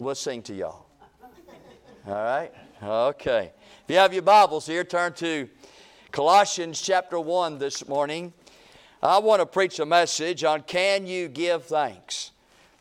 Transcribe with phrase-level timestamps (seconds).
[0.00, 0.86] we'll sing to y'all.
[2.06, 2.50] All right?
[2.82, 3.52] Okay.
[3.84, 5.46] If you have your Bibles here, turn to
[6.10, 8.32] Colossians chapter 1 this morning.
[9.02, 12.30] I want to preach a message on can you give thanks?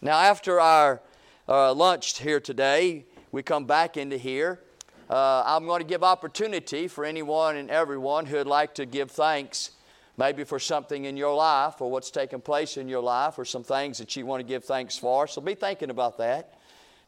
[0.02, 1.02] Now, after our
[1.50, 4.62] uh, lunch here today, we come back into here.
[5.10, 9.12] Uh, I'm going to give opportunity for anyone and everyone who would like to give
[9.12, 9.72] thanks,
[10.18, 13.64] maybe for something in your life or what's taken place in your life or some
[13.64, 15.28] things that you want to give thanks for.
[15.28, 16.59] So be thinking about that.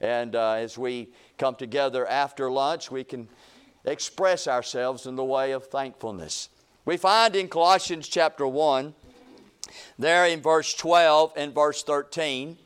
[0.01, 3.29] And uh, as we come together after lunch, we can
[3.85, 6.49] express ourselves in the way of thankfulness.
[6.85, 8.95] We find in Colossians chapter 1,
[9.99, 12.57] there in verse 12 and verse 13,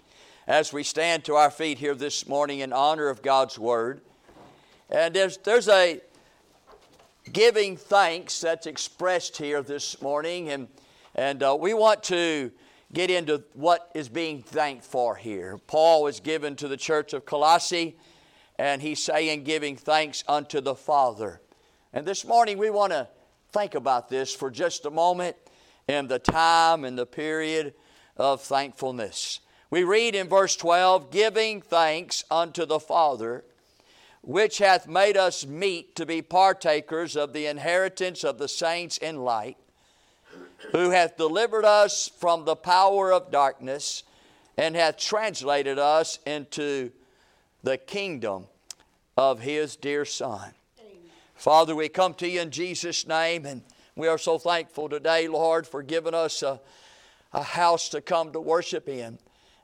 [0.48, 4.00] as we stand to our feet here this morning in honor of God's Word.
[4.90, 6.00] And there's, there's a
[7.34, 10.70] giving thanks that's expressed here this morning, and,
[11.16, 12.52] and uh, we want to
[12.96, 15.60] get into what is being thanked for here.
[15.68, 17.98] Paul is given to the church of Colossae,
[18.58, 21.42] and he's saying, giving thanks unto the Father.
[21.92, 23.10] And this morning we want to
[23.52, 25.36] think about this for just a moment
[25.90, 27.74] in the time and the period
[28.16, 29.42] of thankfulness.
[29.70, 33.44] We read in verse 12, giving thanks unto the Father,
[34.22, 39.18] which hath made us meet to be partakers of the inheritance of the saints in
[39.18, 39.58] light
[40.72, 44.04] who hath delivered us from the power of darkness
[44.58, 46.92] and hath translated us into
[47.64, 48.46] the kingdom
[49.18, 50.54] of his dear Son.
[50.80, 50.94] Amen.
[51.36, 53.64] Father, we come to you in Jesus' name, and
[53.96, 56.60] we are so thankful today, Lord, for giving us a,
[57.34, 59.18] a house to come to worship in.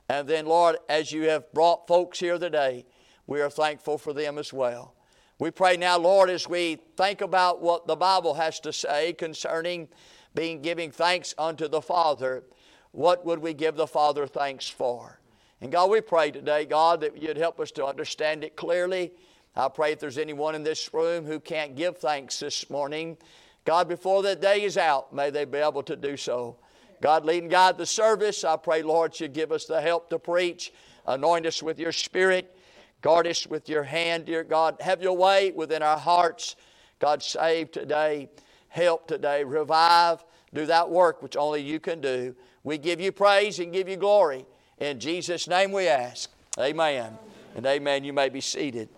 [0.08, 2.84] And then, Lord, as you have brought folks here today,
[3.26, 4.94] we are thankful for them as well.
[5.38, 9.88] We pray now, Lord, as we think about what the Bible has to say concerning
[10.34, 12.44] being giving thanks unto the Father,
[12.92, 15.18] what would we give the Father thanks for?
[15.60, 19.12] And God, we pray today, God, that you'd help us to understand it clearly.
[19.54, 23.16] I pray if there's anyone in this room who can't give thanks this morning,
[23.64, 26.56] God, before that day is out, may they be able to do so.
[27.00, 28.44] God, lead and guide the service.
[28.44, 30.72] I pray, Lord, you give us the help to preach.
[31.06, 32.56] Anoint us with your spirit.
[33.02, 34.76] Guard us with your hand, dear God.
[34.80, 36.56] Have your way within our hearts.
[36.98, 38.30] God, save today
[38.72, 39.44] help today.
[39.44, 40.24] Revive,
[40.54, 42.34] do that work which only you can do.
[42.64, 44.46] We give you praise and give you glory.
[44.78, 46.30] In Jesus' name we ask.
[46.58, 47.18] Amen.
[47.54, 48.02] And amen.
[48.02, 48.88] You may be seated.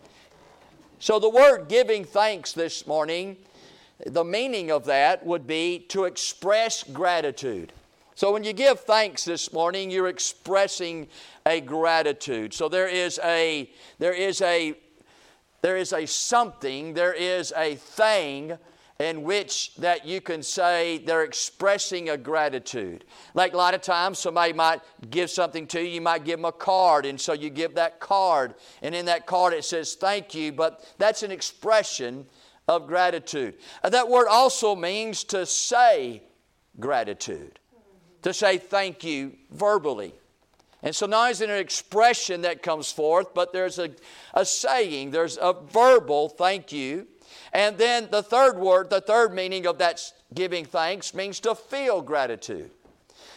[1.00, 3.36] So, the word giving thanks this morning,
[4.06, 7.72] the meaning of that would be to express gratitude.
[8.14, 11.08] So, when you give thanks this morning, you're expressing
[11.44, 12.54] a gratitude.
[12.54, 13.68] So, there is a,
[13.98, 14.74] there is a,
[15.62, 18.56] there is a something, there is a thing
[19.00, 23.04] in which that you can say they're expressing a gratitude.
[23.34, 26.44] Like a lot of times somebody might give something to you, you might give them
[26.44, 30.34] a card, and so you give that card, and in that card it says thank
[30.34, 32.26] you, but that's an expression
[32.68, 33.54] of gratitude.
[33.82, 36.22] Uh, that word also means to say
[36.78, 37.58] gratitude,
[38.22, 40.14] to say thank you verbally.
[40.84, 43.90] And so now is an expression that comes forth, but there's a,
[44.34, 47.06] a saying, there's a verbal thank you
[47.54, 50.02] and then the third word, the third meaning of that
[50.34, 52.70] giving thanks means to feel gratitude.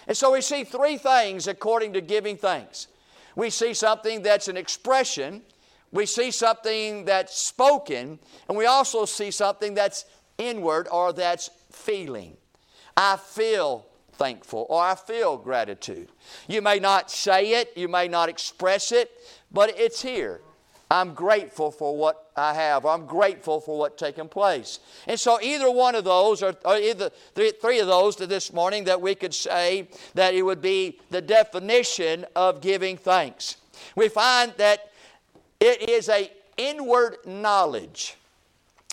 [0.08, 2.88] And so we see three things according to giving thanks.
[3.36, 5.44] We see something that's an expression,
[5.92, 8.20] we see something that's spoken,
[8.50, 10.06] and we also see something that's
[10.40, 12.36] inward or that's feeling.
[12.96, 16.10] I feel thankful or I feel gratitude.
[16.48, 19.12] You may not say it, you may not express it,
[19.52, 20.42] but it's here.
[20.90, 22.86] I'm grateful for what I have.
[22.86, 24.80] I'm grateful for what's taken place.
[25.06, 28.86] And so, either one of those, or, or either three, three of those this morning,
[28.86, 33.58] that we could say that it would be the definition of giving thanks.
[33.96, 34.92] We find that
[35.60, 38.16] it is a inward knowledge.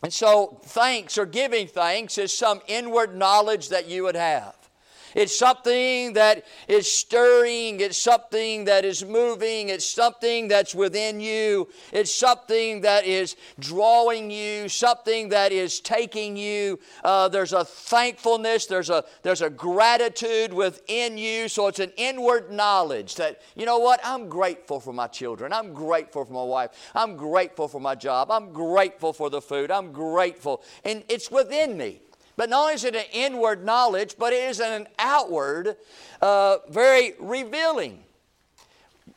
[0.02, 4.56] And so, thanks or giving thanks is some inward knowledge that you would have.
[5.14, 7.80] It's something that is stirring.
[7.80, 9.68] It's something that is moving.
[9.68, 11.68] It's something that's within you.
[11.92, 16.78] It's something that is drawing you, something that is taking you.
[17.02, 21.48] Uh, there's a thankfulness, there's a, there's a gratitude within you.
[21.48, 25.52] So it's an inward knowledge that, you know what, I'm grateful for my children.
[25.52, 26.70] I'm grateful for my wife.
[26.94, 28.30] I'm grateful for my job.
[28.30, 29.70] I'm grateful for the food.
[29.70, 30.62] I'm grateful.
[30.84, 32.00] And it's within me.
[32.36, 35.76] But not only is it an inward knowledge, but it is an outward,
[36.20, 38.00] uh, very revealing.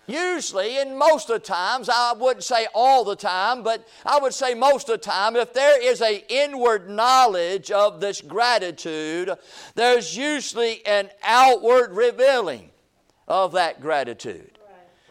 [0.05, 4.33] Usually, and most of the times, I wouldn't say all the time, but I would
[4.33, 9.31] say most of the time, if there is an inward knowledge of this gratitude,
[9.75, 12.69] there's usually an outward revealing
[13.27, 14.56] of that gratitude.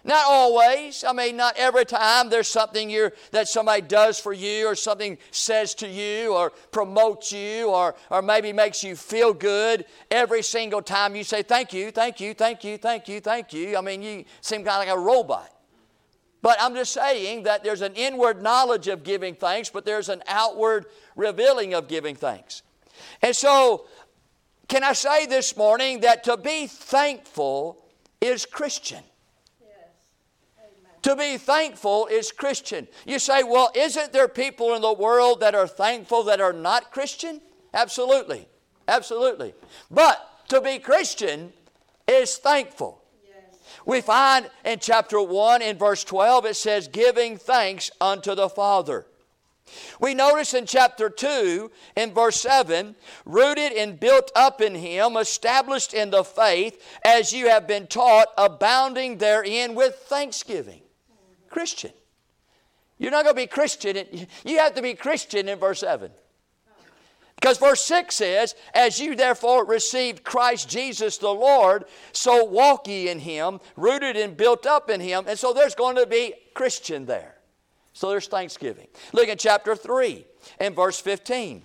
[0.06, 1.02] Not always.
[1.02, 2.96] I mean, not every time there's something
[3.32, 8.22] that somebody does for you or something says to you or promotes you or, or
[8.22, 9.84] maybe makes you feel good.
[10.08, 13.76] Every single time you say, thank you, thank you, thank you, thank you, thank you.
[13.76, 15.50] I mean, you seem kind of like a robot.
[16.40, 20.22] But I'm just saying that there's an inward knowledge of giving thanks, but there's an
[20.28, 20.86] outward
[21.16, 22.62] revealing of giving thanks.
[23.22, 23.86] And so,
[24.68, 27.82] can I say this morning that to be thankful
[28.20, 29.02] is Christian?
[31.06, 32.88] To be thankful is Christian.
[33.06, 36.90] You say, well, isn't there people in the world that are thankful that are not
[36.90, 37.40] Christian?
[37.72, 38.48] Absolutely.
[38.88, 39.54] Absolutely.
[39.88, 41.52] But to be Christian
[42.08, 43.04] is thankful.
[43.24, 43.56] Yes.
[43.86, 49.06] We find in chapter 1 in verse 12 it says, giving thanks unto the Father.
[50.00, 55.94] We notice in chapter 2, in verse 7, rooted and built up in Him, established
[55.94, 60.80] in the faith, as you have been taught, abounding therein with thanksgiving.
[61.56, 61.92] Christian.
[62.98, 63.96] You're not going to be Christian.
[64.44, 66.10] You have to be Christian in verse 7.
[67.34, 73.08] Because verse 6 says, As you therefore received Christ Jesus the Lord, so walk ye
[73.08, 75.24] in him, rooted and built up in him.
[75.26, 77.36] And so there's going to be Christian there.
[77.94, 78.88] So there's thanksgiving.
[79.14, 80.26] Look at chapter 3
[80.60, 81.62] and verse 15.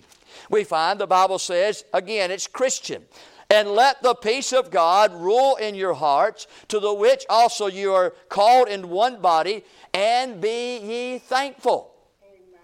[0.48, 3.04] We find the Bible says, again, it's Christian.
[3.52, 7.92] And let the peace of God rule in your hearts, to the which also you
[7.92, 9.62] are called in one body,
[9.94, 11.94] and be ye thankful.
[12.22, 12.60] Amen.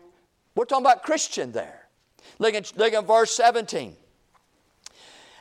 [0.55, 1.89] We're talking about Christian there.
[2.39, 3.97] Look at, look at verse 17.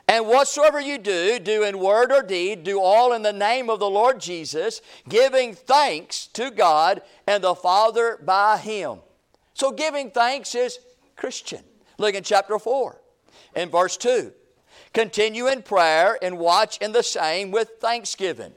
[0.10, 3.80] And whatsoever you do, do in word or deed, do all in the name of
[3.80, 9.00] the Lord Jesus, giving thanks to God and the Father by Him.
[9.54, 10.80] So giving thanks is
[11.18, 11.64] Christian.
[11.98, 13.02] Look in chapter 4
[13.56, 14.32] in verse 2.
[14.94, 18.54] Continue in prayer and watch in the same with thanksgiving.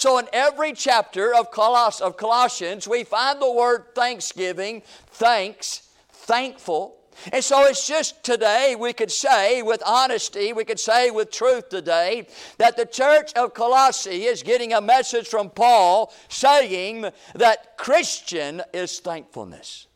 [0.00, 6.96] So, in every chapter of, Coloss- of Colossians, we find the word thanksgiving, thanks, thankful.
[7.30, 11.68] And so it's just today we could say with honesty, we could say with truth
[11.68, 12.26] today
[12.56, 17.04] that the church of Colossae is getting a message from Paul saying
[17.34, 19.86] that Christian is thankfulness.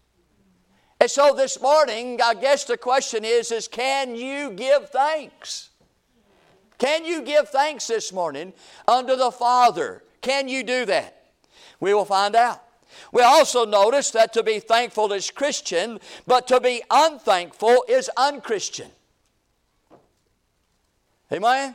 [1.00, 5.70] And so this morning, I guess the question is, is can you give thanks?
[6.79, 8.53] Can you give thanks this morning
[8.87, 10.03] unto the Father?
[10.21, 11.26] Can you do that?
[11.81, 12.62] We will find out.
[13.12, 18.91] We also notice that to be thankful is Christian, but to be unthankful is unchristian.
[21.32, 21.75] Amen?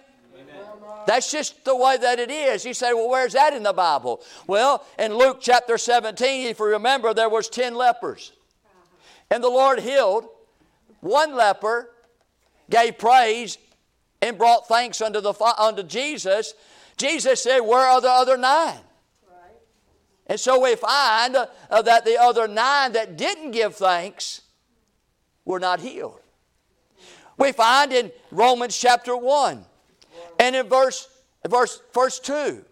[1.05, 2.65] That's just the way that it is.
[2.65, 4.21] You say, well, where's that in the Bible?
[4.47, 8.31] Well, in Luke chapter 17, if you remember, there was 10 lepers.
[9.31, 10.27] And the Lord healed
[11.01, 11.89] one leper,
[12.69, 13.57] gave praise,
[14.21, 16.53] and brought thanks unto, the, unto Jesus,
[16.97, 18.79] Jesus said, Where are the other nine?
[20.27, 24.41] And so we find uh, that the other nine that didn't give thanks
[25.43, 26.19] were not healed.
[27.37, 29.65] We find in Romans chapter 1
[30.39, 31.07] and in verse,
[31.47, 32.63] verse, verse 2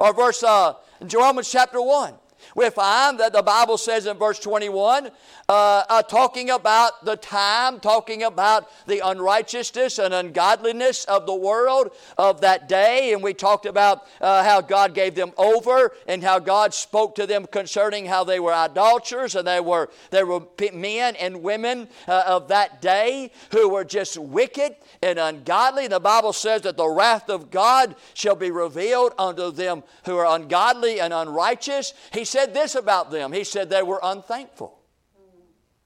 [0.00, 0.74] or verse uh,
[1.12, 2.14] Romans chapter 1
[2.54, 5.10] we find that the Bible says in verse 21,
[5.48, 11.90] uh, uh, talking about the time, talking about the unrighteousness and ungodliness of the world
[12.18, 13.12] of that day.
[13.12, 17.26] And we talked about uh, how God gave them over and how God spoke to
[17.26, 20.40] them concerning how they were idolaters and they were, they were
[20.72, 25.84] men and women uh, of that day who were just wicked and ungodly.
[25.84, 30.16] And the Bible says that the wrath of God shall be revealed unto them who
[30.16, 31.94] are ungodly and unrighteous.
[32.12, 33.32] He said this about them.
[33.32, 34.78] He said they were unthankful.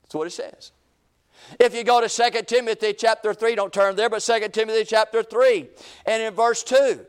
[0.02, 0.70] That's what it says.
[1.58, 5.22] If you go to 2 Timothy chapter 3, don't turn there, but 2 Timothy chapter
[5.22, 5.68] 3,
[6.06, 7.04] and in verse 2,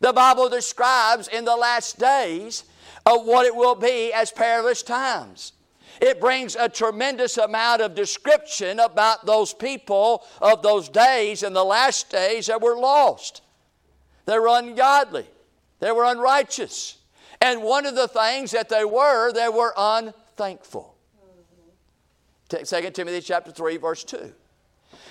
[0.00, 2.64] the Bible describes in the last days
[3.06, 5.52] of what it will be as perilous times.
[6.00, 11.64] It brings a tremendous amount of description about those people of those days and the
[11.64, 13.40] last days that were lost.
[14.26, 15.26] They were ungodly,
[15.78, 16.95] they were unrighteous.
[17.46, 20.96] And one of the things that they were, they were unthankful.
[22.48, 24.32] 2 Timothy chapter 3, verse 2.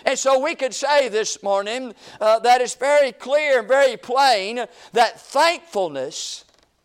[0.06, 4.66] And so we could say this morning uh, that it's very clear and very plain
[4.92, 6.44] that thankfulness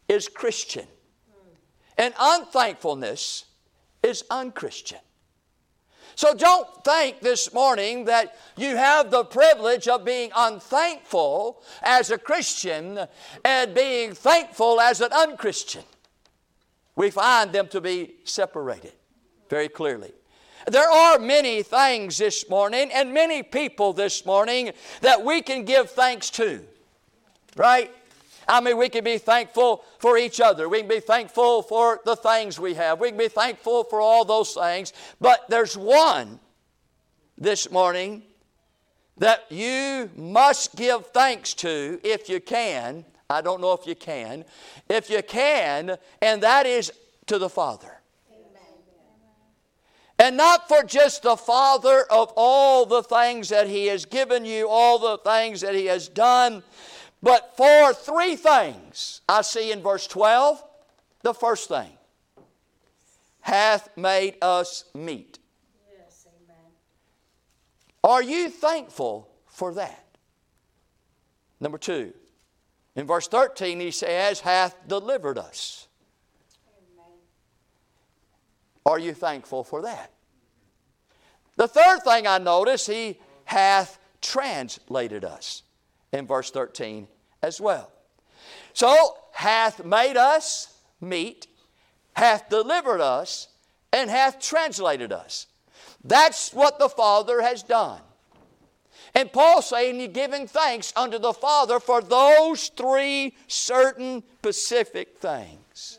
[0.09, 0.87] is Christian.
[1.99, 3.47] And unthankfulness
[4.05, 5.01] is unchristian.
[6.21, 12.19] So don't think this morning that you have the privilege of being unthankful as a
[12.19, 13.07] Christian
[13.43, 15.83] and being thankful as an unchristian.
[16.95, 18.93] We find them to be separated
[19.49, 20.13] very clearly.
[20.67, 25.89] There are many things this morning and many people this morning that we can give
[25.89, 26.63] thanks to,
[27.57, 27.91] right?
[28.51, 30.69] I mean, we can be thankful for each other.
[30.69, 32.99] We can be thankful for the things we have.
[32.99, 34.93] We can be thankful for all those things.
[35.21, 36.41] But there's one
[37.39, 38.25] this morning
[39.19, 43.05] that you must give thanks to if you can.
[43.31, 44.45] I don't know if you can.
[44.89, 46.93] If you can, and that is
[47.27, 48.01] to the Father.
[50.19, 54.69] And not for just the Father of all the things that He has given you,
[54.69, 56.65] all the things that He has done,
[57.23, 60.65] but for three things I see in verse 12.
[61.23, 61.91] The first thing
[63.41, 65.39] hath made us meet.
[65.93, 66.73] Yes, amen.
[68.03, 70.05] Are you thankful for that?
[71.61, 72.15] Number two,
[72.97, 75.89] in verse 13, he says, hath delivered us.
[76.97, 77.13] Amen.
[78.87, 80.11] Are you thankful for that?
[81.57, 85.63] The third thing I notice, he hath translated us
[86.13, 87.09] in verse 13
[87.43, 87.91] as well.
[88.73, 91.47] So, hath made us meet,
[92.15, 93.49] hath delivered us,
[93.93, 95.47] and hath translated us.
[96.05, 98.01] That's what the Father has done.
[99.15, 105.99] And Paul saying he's giving thanks unto the Father for those three certain specific things.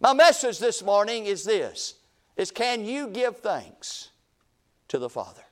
[0.00, 1.96] My message this morning is this
[2.36, 4.08] is can you give thanks
[4.88, 5.42] to the Father?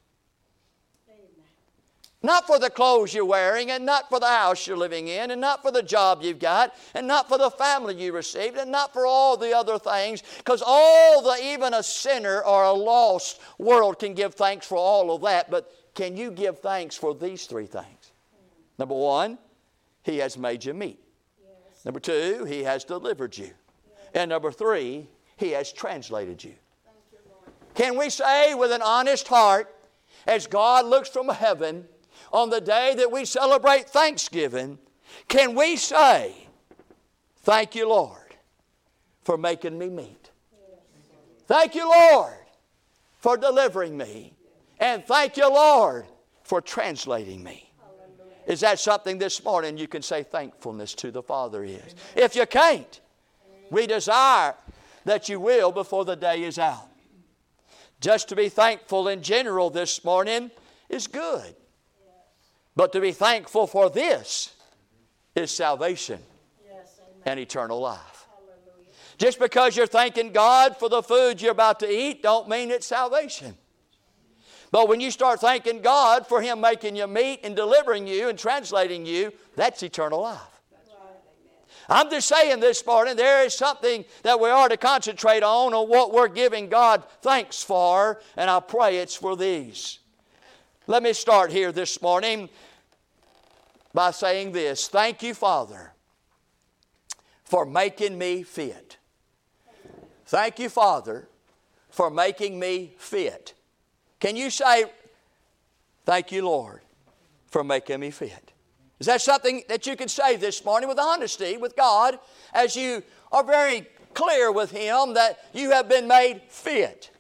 [2.21, 5.41] Not for the clothes you're wearing, and not for the house you're living in, and
[5.41, 8.93] not for the job you've got, and not for the family you received, and not
[8.93, 14.01] for all the other things, because all the, even a sinner or a lost world
[14.01, 17.67] can give thanks for all of that, but can you give thanks for these three
[17.67, 18.13] things?
[18.81, 19.39] Number one,
[20.03, 20.99] He has made you meet.
[21.41, 21.85] Yes.
[21.85, 23.45] Number two, He has delivered you.
[23.45, 23.55] Yes.
[24.15, 25.07] And number three,
[25.37, 26.55] He has translated you.
[27.13, 27.19] you
[27.77, 29.73] can we say with an honest heart,
[30.27, 31.87] as God looks from heaven,
[32.33, 34.79] on the day that we celebrate Thanksgiving,
[35.29, 36.35] can we say,
[37.43, 38.37] Thank you, Lord,
[39.23, 40.31] for making me meet?
[41.47, 42.37] Thank you, Lord,
[43.19, 44.35] for delivering me.
[44.79, 46.05] And thank you, Lord,
[46.43, 47.73] for translating me.
[48.47, 51.95] Is that something this morning you can say thankfulness to the Father is?
[52.15, 53.01] If you can't,
[53.71, 54.55] we desire
[55.05, 56.89] that you will before the day is out.
[58.01, 60.51] Just to be thankful in general this morning
[60.89, 61.55] is good.
[62.79, 64.55] But to be thankful for this
[65.35, 66.21] is salvation
[66.65, 68.29] yes, and eternal life.
[68.31, 68.93] Hallelujah.
[69.19, 72.87] Just because you're thanking God for the food you're about to eat don't mean it's
[72.87, 73.57] salvation.
[74.71, 78.39] But when you start thanking God for Him making you meet and delivering you and
[78.39, 80.39] translating you, that's eternal life.
[81.89, 85.89] I'm just saying this morning, there is something that we are to concentrate on, on
[85.89, 89.99] what we're giving God thanks for, and I pray it's for these.
[90.87, 92.49] Let me start here this morning
[93.93, 95.93] by saying this Thank you, Father,
[97.45, 98.99] for making me fit.
[100.27, 101.29] Thank you, Father,
[101.89, 103.55] for making me fit.
[104.21, 104.85] Can you say,
[106.05, 106.81] Thank you, Lord,
[107.49, 108.53] for making me fit?
[108.99, 112.19] Is that something that you can say this morning with honesty with God
[112.53, 117.11] as you are very clear with Him that you have been made fit?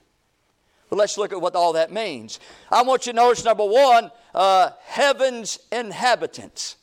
[0.90, 2.40] Well, let's look at what all that means.
[2.70, 6.76] I want you to notice number one, uh, heaven's inhabitants.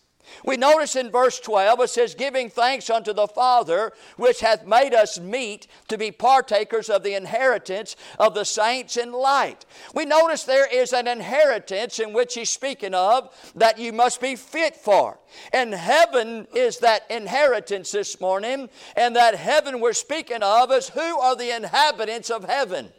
[0.44, 4.94] We notice in verse 12 it says, Giving thanks unto the Father, which hath made
[4.94, 9.66] us meet to be partakers of the inheritance of the saints in light.
[9.94, 14.36] We notice there is an inheritance in which he's speaking of that you must be
[14.36, 15.20] fit for.
[15.54, 21.20] And heaven is that inheritance this morning, and that heaven we're speaking of is who
[21.20, 22.92] are the inhabitants of heaven.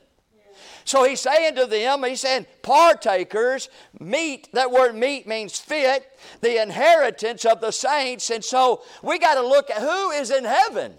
[0.87, 6.09] So he's saying to them, he's saying, partakers, meet, that word meet means fit,
[6.41, 8.31] the inheritance of the saints.
[8.31, 10.95] And so we got to look at who is in heaven.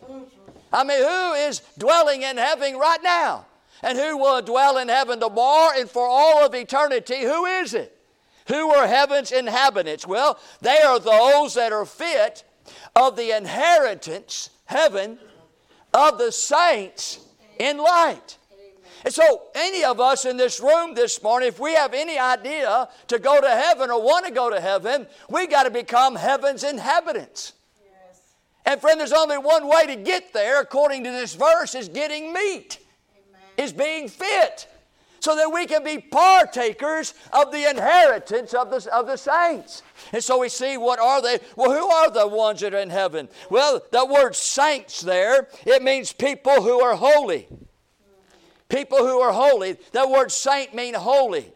[0.74, 3.46] I mean, who is dwelling in heaven right now?
[3.82, 7.22] And who will dwell in heaven tomorrow and for all of eternity?
[7.22, 7.98] Who is it?
[8.50, 10.06] Who are heaven's inhabitants?
[10.06, 12.44] Well, they are those that are fit
[12.94, 15.18] of the inheritance, heaven,
[15.94, 17.20] of the saints
[17.58, 18.38] in light.
[19.06, 22.90] And so, any of us in this room this morning, if we have any idea
[23.08, 26.64] to go to heaven or want to go to heaven, we got to become heaven's
[26.64, 27.54] inhabitants.
[27.80, 28.22] Yes.
[28.66, 32.34] And friend, there's only one way to get there, according to this verse, is getting
[32.34, 32.80] meet,
[33.30, 33.42] Amen.
[33.58, 34.68] is being fit,
[35.20, 39.84] so that we can be partakers of the inheritance of the, of the saints.
[40.12, 41.40] And so we see what are they?
[41.56, 43.30] Well, who are the ones that are in heaven?
[43.50, 47.48] Well, the word saints there, it means people who are holy.
[48.70, 49.78] People who are holy.
[49.94, 51.54] That word saint mean holy.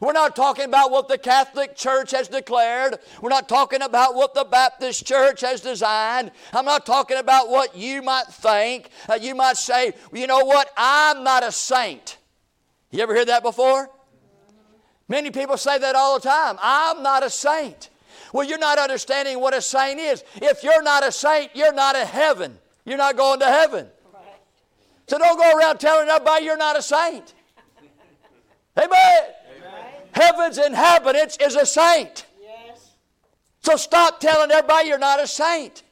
[0.00, 2.98] We're not talking about what the Catholic Church has declared.
[3.20, 6.30] We're not talking about what the Baptist Church has designed.
[6.52, 8.90] I'm not talking about what you might think.
[9.08, 10.70] Uh, you might say, you know what?
[10.76, 12.18] I'm not a saint.
[12.90, 13.90] You ever heard that before?
[15.08, 16.58] Many people say that all the time.
[16.60, 17.88] I'm not a saint.
[18.32, 20.22] Well, you're not understanding what a saint is.
[20.36, 22.58] If you're not a saint, you're not in heaven.
[22.84, 23.88] You're not going to heaven.
[25.08, 27.34] So don't go around telling everybody you're not a saint.
[28.76, 28.90] Amen.
[28.92, 29.30] Amen.
[30.12, 32.26] Heaven's inhabitants is a saint.
[32.40, 32.90] Yes.
[33.62, 35.82] So stop telling everybody you're not a saint.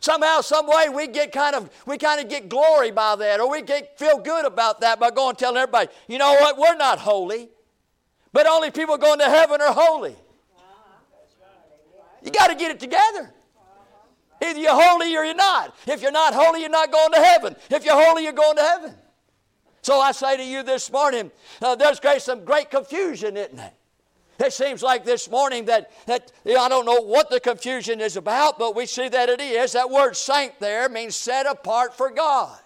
[0.00, 3.50] Somehow, some way, we get kind of we kind of get glory by that, or
[3.50, 6.76] we get feel good about that by going and telling everybody, you know what, we're
[6.76, 7.48] not holy,
[8.32, 10.16] but only people going to heaven are holy.
[10.56, 10.62] Ah,
[12.24, 13.32] you got to get it together.
[14.42, 15.74] Either you're holy or you're not.
[15.86, 17.56] If you're not holy, you're not going to heaven.
[17.70, 18.94] If you're holy, you're going to heaven.
[19.82, 21.30] So I say to you this morning,
[21.62, 23.74] uh, there's great, some great confusion, isn't it?
[24.38, 28.00] It seems like this morning that, that you know, I don't know what the confusion
[28.00, 29.72] is about, but we see that it is.
[29.72, 32.58] That word saint there means set apart for God.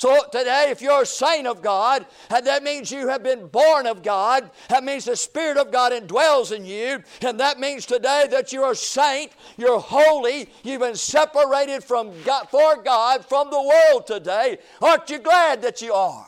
[0.00, 4.02] So today, if you're a saint of God, that means you have been born of
[4.02, 4.50] God.
[4.70, 7.02] That means the Spirit of God indwells in you.
[7.20, 12.48] And that means today that you're a saint, you're holy, you've been separated from God,
[12.48, 14.56] for God from the world today.
[14.80, 16.26] Aren't you glad that you are?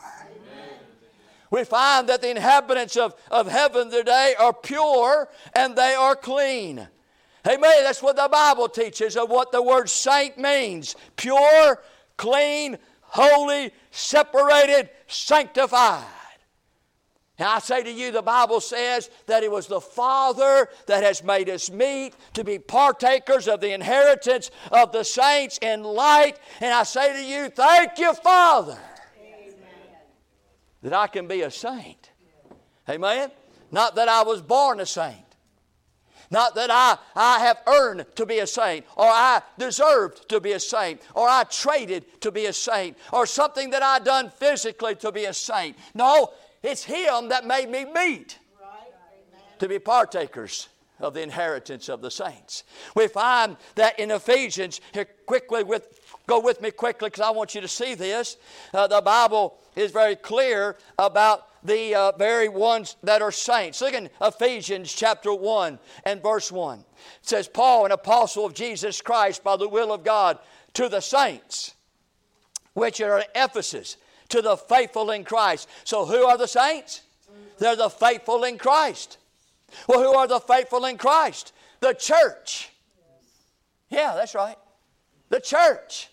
[1.49, 6.87] we find that the inhabitants of, of heaven today are pure and they are clean.
[7.47, 7.83] Amen.
[7.83, 11.81] That's what the Bible teaches of what the word saint means pure,
[12.17, 12.77] clean,
[13.13, 16.03] holy, separated, sanctified.
[17.37, 21.23] And I say to you, the Bible says that it was the Father that has
[21.23, 26.39] made us meet to be partakers of the inheritance of the saints in light.
[26.59, 28.77] And I say to you, thank you, Father,
[29.19, 29.55] Amen.
[30.81, 32.11] that I can be a saint.
[32.89, 33.31] Amen?
[33.71, 35.32] Not that I was born a saint.
[36.33, 40.53] Not that I, I have earned to be a saint, or I deserved to be
[40.53, 44.95] a saint, or I traded to be a saint, or something that I done physically
[44.95, 45.77] to be a saint.
[45.93, 46.31] No,
[46.63, 48.39] it's Him that made me meet
[49.59, 50.69] to be partakers
[50.99, 52.63] of the inheritance of the saints.
[52.95, 57.53] We find that in Ephesians, here quickly with go with me quickly because I want
[57.53, 58.37] you to see this.
[58.73, 63.81] Uh, the Bible is very clear about the uh, very ones that are saints.
[63.81, 66.79] Look in Ephesians chapter 1 and verse 1.
[66.79, 66.85] It
[67.21, 70.39] says, Paul, an apostle of Jesus Christ by the will of God,
[70.73, 71.75] to the saints
[72.73, 73.97] which are at Ephesus,
[74.29, 75.69] to the faithful in Christ.
[75.83, 77.01] So, who are the saints?
[77.59, 79.17] They're the faithful in Christ.
[79.87, 81.53] Well, who are the faithful in Christ?
[81.79, 82.71] The church.
[83.89, 84.57] Yeah, that's right.
[85.29, 86.09] The church.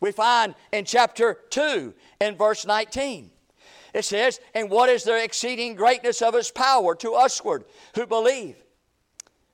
[0.00, 3.30] We find in chapter 2 and verse 19.
[3.96, 8.56] It says, And what is the exceeding greatness of his power to usward who believe?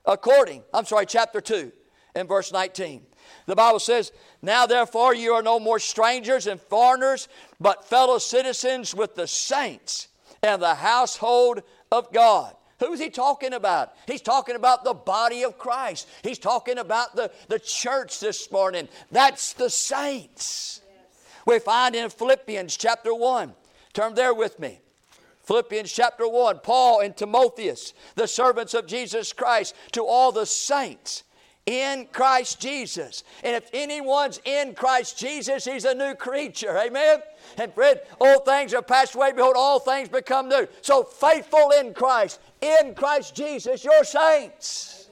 [0.05, 1.71] According, I'm sorry, chapter 2
[2.17, 3.07] and verse 19.
[3.47, 4.11] The Bible says,
[4.43, 7.29] Now therefore you are no more strangers and foreigners,
[7.61, 10.09] but fellow citizens with the saints
[10.43, 12.57] and the household of God.
[12.81, 13.93] Who's he talking about?
[14.09, 16.09] He's talking about the body of Christ.
[16.25, 18.89] He's talking about the, the church this morning.
[19.13, 20.81] That's the saints.
[20.85, 21.31] Yes.
[21.47, 23.55] We find in Philippians chapter 1
[23.93, 24.81] Turn there with me.
[25.45, 31.25] Philippians chapter 1, Paul and Timotheus, the servants of Jesus Christ, to all the saints
[31.67, 33.25] in Christ Jesus.
[33.43, 36.77] And if anyone's in Christ Jesus, he's a new creature.
[36.79, 37.21] Amen?
[37.59, 40.67] And Fred, old things are passed away, behold, all things become new.
[40.81, 45.11] So faithful in Christ, in Christ Jesus, your saints.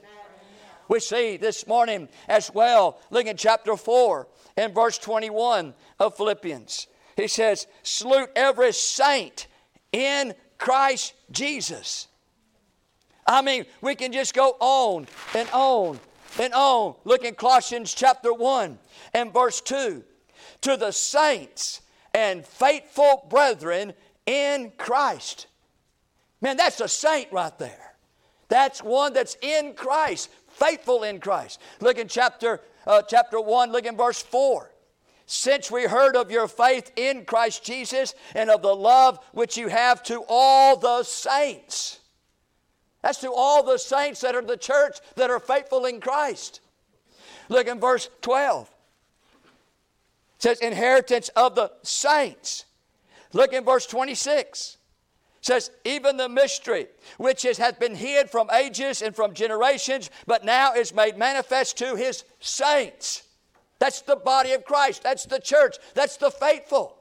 [0.87, 6.87] We see this morning as well, look in chapter 4 and verse 21 of Philippians.
[7.15, 9.47] He says, Salute every saint
[9.91, 12.07] in Christ Jesus.
[13.25, 15.99] I mean, we can just go on and on
[16.39, 16.95] and on.
[17.03, 18.77] Look in Colossians chapter 1
[19.13, 20.03] and verse 2.
[20.61, 21.81] To the saints
[22.13, 23.93] and faithful brethren
[24.25, 25.47] in Christ.
[26.41, 27.93] Man, that's a saint right there.
[28.49, 31.61] That's one that's in Christ, faithful in Christ.
[31.79, 34.70] Look in chapter, uh, chapter 1, look in verse 4
[35.31, 39.69] since we heard of your faith in Christ Jesus and of the love which you
[39.69, 42.01] have to all the saints.
[43.01, 46.59] That's to all the saints that are the church that are faithful in Christ.
[47.47, 48.69] Look in verse 12.
[50.35, 52.65] It says, inheritance of the saints.
[53.31, 54.77] Look in verse 26.
[55.39, 60.09] It says, even the mystery which is, has been hid from ages and from generations,
[60.27, 63.23] but now is made manifest to his saints.
[63.81, 65.01] That's the body of Christ.
[65.01, 65.77] That's the church.
[65.95, 66.97] That's the faithful.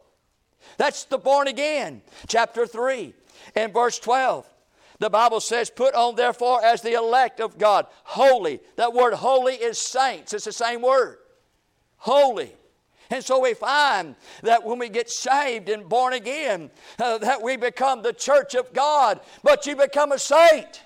[0.79, 2.01] That's the born again.
[2.27, 3.13] Chapter 3
[3.55, 4.49] In verse 12,
[4.99, 8.61] the Bible says, Put on therefore as the elect of God, holy.
[8.77, 11.19] That word holy is saints, it's the same word.
[11.99, 12.57] Holy.
[13.11, 17.59] And so we find that when we get saved and born again, uh, that we
[17.59, 20.81] become the church of God, but you become a saint.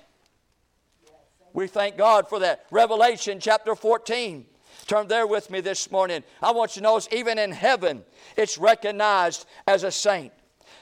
[1.53, 2.65] We thank God for that.
[2.69, 4.45] Revelation chapter 14.
[4.87, 6.23] Turn there with me this morning.
[6.43, 8.03] I want you to notice, even in heaven,
[8.37, 10.31] it's recognized as a saint.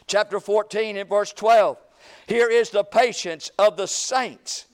[0.07, 1.77] Chapter 14 and verse 12.
[2.27, 4.65] Here is the patience of the saints.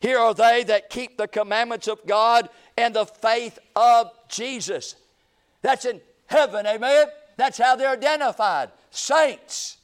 [0.00, 4.96] Here are they that keep the commandments of God and the faith of Jesus.
[5.62, 7.06] That's in heaven, amen?
[7.36, 8.70] That's how they're identified.
[8.90, 9.76] Saints.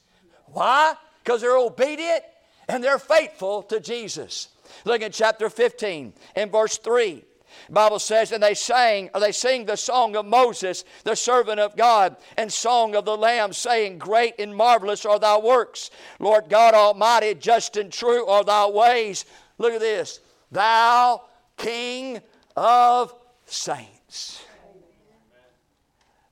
[0.46, 0.94] Why?
[1.22, 2.22] Because they're obedient
[2.68, 4.48] and they're faithful to Jesus.
[4.85, 7.24] Look at chapter 15 and verse 3.
[7.70, 11.76] Bible says, and they sang, or they sing the song of Moses, the servant of
[11.76, 16.74] God, and song of the Lamb, saying, Great and marvelous are thy works, Lord God
[16.74, 19.24] Almighty, just and true are thy ways.
[19.59, 20.20] Look at this.
[20.50, 21.22] Thou
[21.56, 22.20] King
[22.56, 23.14] of
[23.46, 24.42] saints.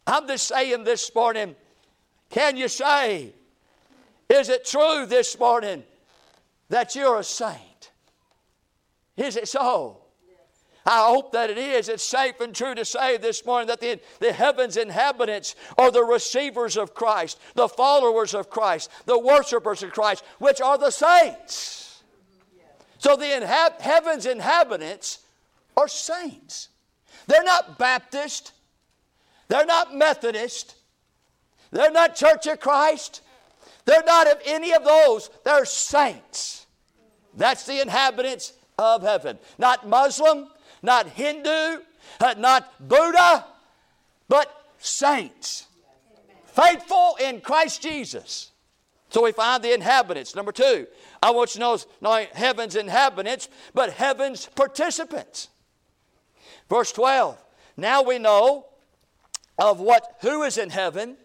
[0.07, 1.55] I'm just saying this morning,
[2.31, 3.33] can you say,
[4.29, 5.85] is it true this morning
[6.69, 7.91] that you're a saint?
[9.17, 9.99] Is it so?
[10.89, 11.91] I hope that it is.
[11.91, 16.03] It's safe and true to say this morning that the, the heavens inhabitants are the
[16.03, 22.03] receivers of Christ, the followers of Christ, the worshipers of Christ, which are the saints.
[22.97, 25.19] So the inhab- heavens inhabitants
[25.77, 26.71] are saints.
[27.27, 28.53] They're not Baptist,
[29.49, 30.75] they're not Methodist,
[31.71, 33.21] they're not Church of Christ,
[33.85, 35.29] they're not of any of those.
[35.45, 36.67] They're saints.
[37.37, 39.39] That's the inhabitants of heaven.
[39.59, 40.49] Not Muslim,
[40.83, 41.83] not Hindu,
[42.21, 43.45] uh, not Buddha,
[44.29, 45.67] but saints.
[46.47, 48.53] Faithful in Christ Jesus.
[49.11, 50.35] So we find the inhabitants.
[50.35, 50.87] Number two,
[51.23, 55.49] I want you to know not heaven's inhabitants, but heaven's participants.
[56.69, 57.39] Verse 12.
[57.77, 58.67] Now we know
[59.59, 61.17] of what who is in heaven,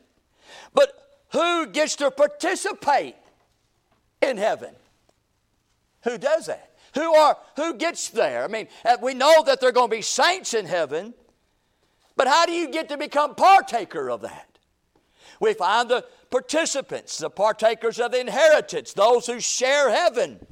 [0.74, 0.92] but
[1.32, 3.16] who gets to participate
[4.22, 4.74] in heaven?
[6.04, 6.73] Who does that?
[6.96, 8.44] Who are who gets there?
[8.44, 11.14] I mean, uh, we know that there are going to be saints in heaven,
[12.16, 14.60] but how do you get to become partaker of that?
[15.40, 20.46] We find the participants, the partakers of the inheritance, those who share heaven,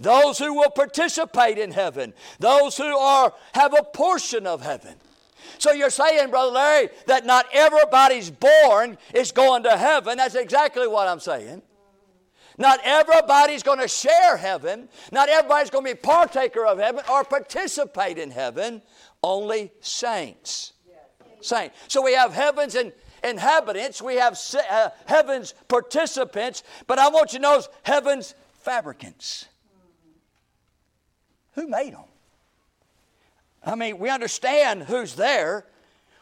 [0.00, 4.94] those who will participate in heaven, those who are have a portion of heaven.
[5.58, 10.16] So you're saying, Brother Larry, that not everybody's born is going to heaven.
[10.16, 11.62] That's exactly what I'm saying.
[12.56, 14.88] Not everybody's going to share heaven.
[15.10, 18.82] Not everybody's going to be partaker of heaven or participate in heaven.
[19.22, 20.72] Only saints.
[21.40, 21.76] Saints.
[21.88, 24.00] So we have heavens and inhabitants.
[24.00, 24.38] We have
[24.70, 26.62] uh, heaven's participants.
[26.86, 29.46] But I want you to know heaven's fabricants.
[31.54, 32.04] Who made them?
[33.64, 35.66] I mean, we understand who's there.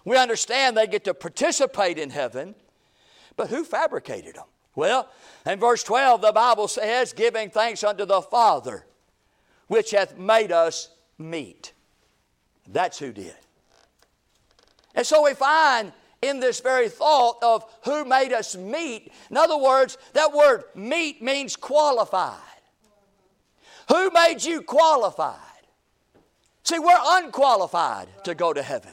[0.05, 2.55] We understand they get to participate in heaven.
[3.37, 4.45] But who fabricated them?
[4.75, 5.09] Well,
[5.47, 8.87] in verse 12, the Bible says, giving thanks unto the Father,
[9.67, 11.73] which hath made us meet.
[12.67, 13.37] That's who did.
[14.95, 19.59] And so we find in this very thought of who made us meet, in other
[19.59, 22.39] words, that word meet means qualified.
[23.89, 25.37] Who made you qualified?
[26.63, 28.93] See, we're unqualified to go to heaven.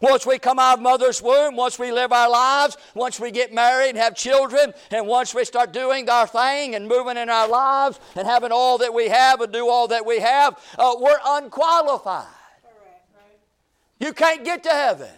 [0.00, 3.52] Once we come out of mother's womb, once we live our lives, once we get
[3.52, 7.48] married and have children, and once we start doing our thing and moving in our
[7.48, 11.18] lives and having all that we have and do all that we have, uh, we're
[11.24, 12.26] unqualified.
[13.98, 15.10] You can't get to heaven.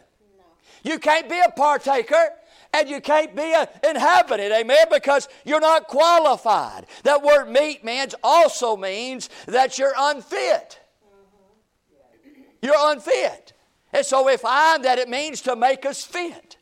[0.84, 2.30] You can't be a partaker
[2.72, 6.86] and you can't be an inhabitant, amen, because you're not qualified.
[7.02, 10.78] That word meet means also means that you're unfit.
[12.60, 13.52] You're unfit.
[13.92, 16.56] And so we find that it means to make us fit.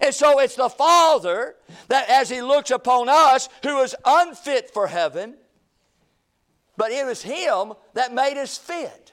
[0.00, 1.56] And so it's the Father
[1.88, 5.36] that, as He looks upon us, who is unfit for heaven,
[6.76, 9.12] but it was Him that made us fit.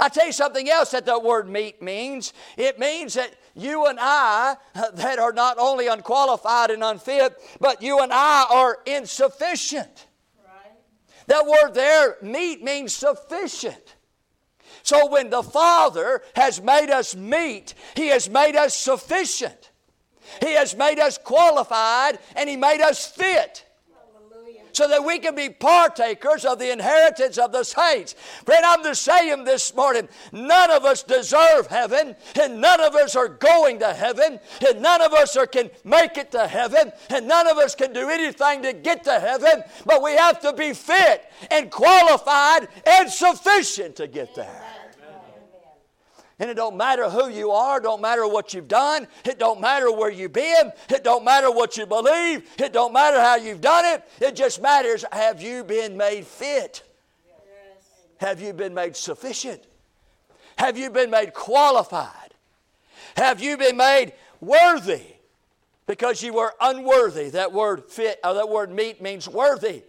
[0.00, 2.32] I tell you something else that the word meet means.
[2.56, 7.82] It means that you and I, uh, that are not only unqualified and unfit, but
[7.82, 10.06] you and I are insufficient.
[10.42, 10.72] Right.
[11.26, 13.96] That word there, meet, means sufficient.
[14.82, 19.70] So when the Father has made us meet, He has made us sufficient.
[20.40, 23.66] He has made us qualified and He made us fit.
[24.72, 28.14] So that we can be partakers of the inheritance of the saints.
[28.44, 33.16] Friend, I'm just saying this morning, none of us deserve heaven, and none of us
[33.16, 37.26] are going to heaven, and none of us are, can make it to heaven, and
[37.26, 40.72] none of us can do anything to get to heaven, but we have to be
[40.72, 44.79] fit and qualified and sufficient to get there.
[46.40, 49.92] And it don't matter who you are, don't matter what you've done, it don't matter
[49.92, 53.84] where you've been, it don't matter what you believe, it don't matter how you've done
[53.84, 54.02] it.
[54.20, 56.82] It just matters have you been made fit?
[58.16, 59.62] Have you been made sufficient?
[60.56, 62.34] Have you been made qualified?
[63.16, 65.02] Have you been made worthy?
[65.86, 67.30] Because you were unworthy.
[67.30, 69.82] That word fit, or that word meet means worthy.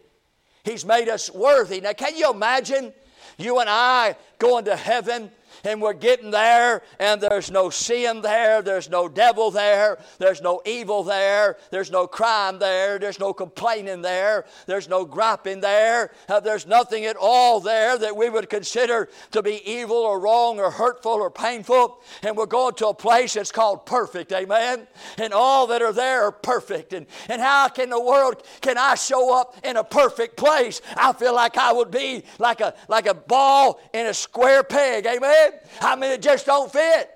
[0.64, 1.80] He's made us worthy.
[1.80, 2.92] Now, can you imagine
[3.38, 5.32] you and I going to heaven
[5.63, 10.62] and we're getting there, and there's no sin there, there's no devil there, there's no
[10.65, 16.39] evil there, there's no crime there, there's no complaining there, there's no griping there, uh,
[16.39, 20.71] there's nothing at all there that we would consider to be evil or wrong or
[20.71, 22.02] hurtful or painful.
[22.24, 24.88] And we're going to a place that's called perfect, amen?
[25.17, 26.93] And all that are there are perfect.
[26.93, 30.82] And, and how can the world, can I show up in a perfect place?
[30.95, 35.06] I feel like I would be like a, like a ball in a square peg,
[35.06, 35.51] amen?
[35.82, 37.10] I mean, it just don't fit.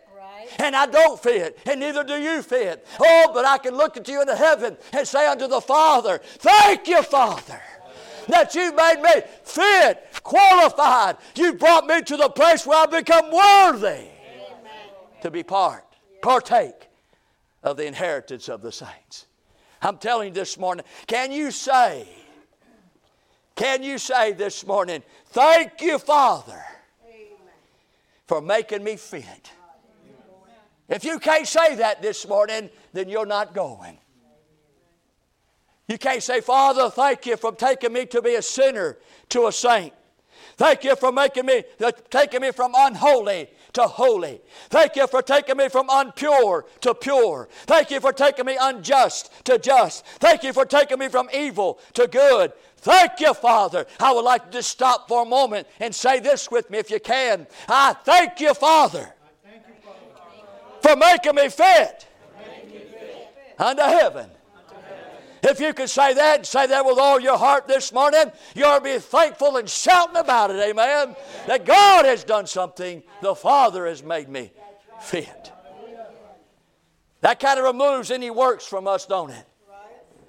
[0.60, 2.86] And I don't fit, and neither do you fit.
[3.00, 6.20] Oh, but I can look at you in the heaven and say unto the Father,
[6.24, 7.62] Thank you, Father,
[8.28, 11.18] that you made me fit, qualified.
[11.36, 14.10] You brought me to the place where I become worthy Amen.
[15.22, 15.84] to be part,
[16.22, 16.90] partake
[17.64, 19.26] of the inheritance of the saints.
[19.82, 22.08] I'm telling you this morning, can you say,
[23.56, 26.64] can you say this morning, Thank you, Father?
[28.28, 29.52] For making me fit.
[30.88, 33.98] If you can't say that this morning, then you're not going.
[35.88, 38.98] You can't say, Father, thank you for taking me to be a sinner
[39.30, 39.94] to a saint.
[40.58, 44.42] Thank you for making me, uh, taking me from unholy to holy.
[44.70, 47.50] Thank you for taking me from unpure to pure.
[47.66, 50.06] Thank you for taking me unjust to just.
[50.06, 52.54] Thank you for taking me from evil to good.
[52.86, 53.88] Thank you, Father.
[54.00, 56.92] I would like to just stop for a moment and say this with me if
[56.92, 57.48] you can.
[57.68, 59.12] I thank you, Father,
[60.82, 62.08] for making me fit
[63.58, 64.30] unto heaven.
[65.42, 68.66] If you could say that and say that with all your heart this morning, you
[68.66, 71.16] ought to be thankful and shouting about it, amen.
[71.48, 74.52] That God has done something, the Father has made me
[75.02, 75.52] fit.
[77.22, 79.46] That kind of removes any works from us, don't it?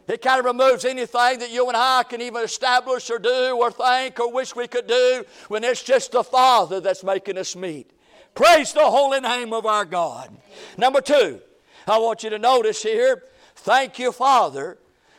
[0.09, 3.73] It kind of removes anything that you and I can even establish or do or
[3.73, 7.91] think or wish we could do when it's just the Father that's making us meet.
[8.35, 10.31] Praise the holy name of our God.
[10.79, 11.41] Number two,
[11.89, 13.25] I want you to notice here
[13.57, 14.79] thank you, Father,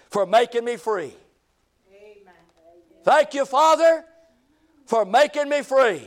[0.10, 1.14] for making me free.
[1.92, 2.34] Amen.
[3.04, 4.06] Thank you, Father,
[4.86, 6.02] for making me free.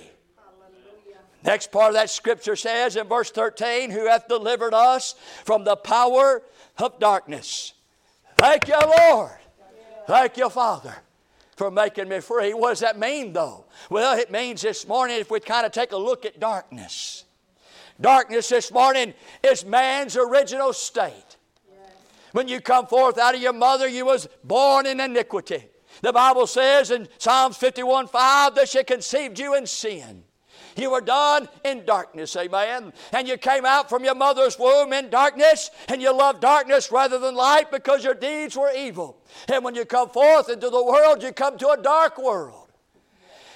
[1.45, 5.14] Next part of that scripture says in verse 13, Who hath delivered us
[5.45, 6.43] from the power
[6.79, 7.75] of darkness
[8.40, 9.33] Thank you, Lord.
[10.07, 10.96] Thank you, Father,
[11.57, 12.55] for making me free.
[12.55, 13.66] What does that mean, though?
[13.90, 17.24] Well, it means this morning, if we kind of take a look at darkness,
[18.00, 21.37] darkness this morning is man's original state.
[22.33, 25.66] When you come forth out of your mother, you was born in iniquity.
[26.00, 30.24] The Bible says in Psalms 51 5 that she conceived you in sin.
[30.81, 32.93] You were done in darkness, amen.
[33.12, 37.19] And you came out from your mother's womb in darkness, and you loved darkness rather
[37.19, 39.19] than light because your deeds were evil.
[39.49, 42.69] And when you come forth into the world, you come to a dark world.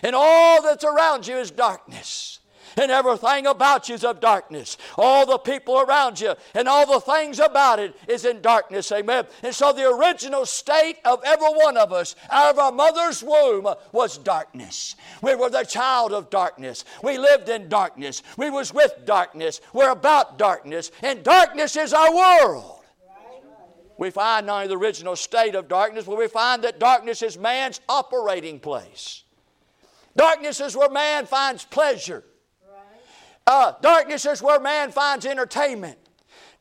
[0.03, 2.34] And all that's around you is darkness
[2.77, 4.77] and everything about you is of darkness.
[4.97, 8.91] All the people around you and all the things about it is in darkness.
[8.93, 9.27] Amen.
[9.43, 13.67] And so the original state of every one of us out of our mother's womb
[13.93, 14.97] was darkness.
[15.23, 16.85] We were the child of darkness.
[17.03, 18.23] We lived in darkness.
[18.37, 19.61] We was with darkness.
[19.73, 20.91] We're about darkness.
[21.03, 22.81] And darkness is our world.
[23.97, 27.39] We find not only the original state of darkness, but we find that darkness is
[27.39, 29.23] man's operating place.
[30.17, 32.25] Darkness is where man finds pleasure.
[33.47, 35.99] Uh, darkness is where man finds entertainment.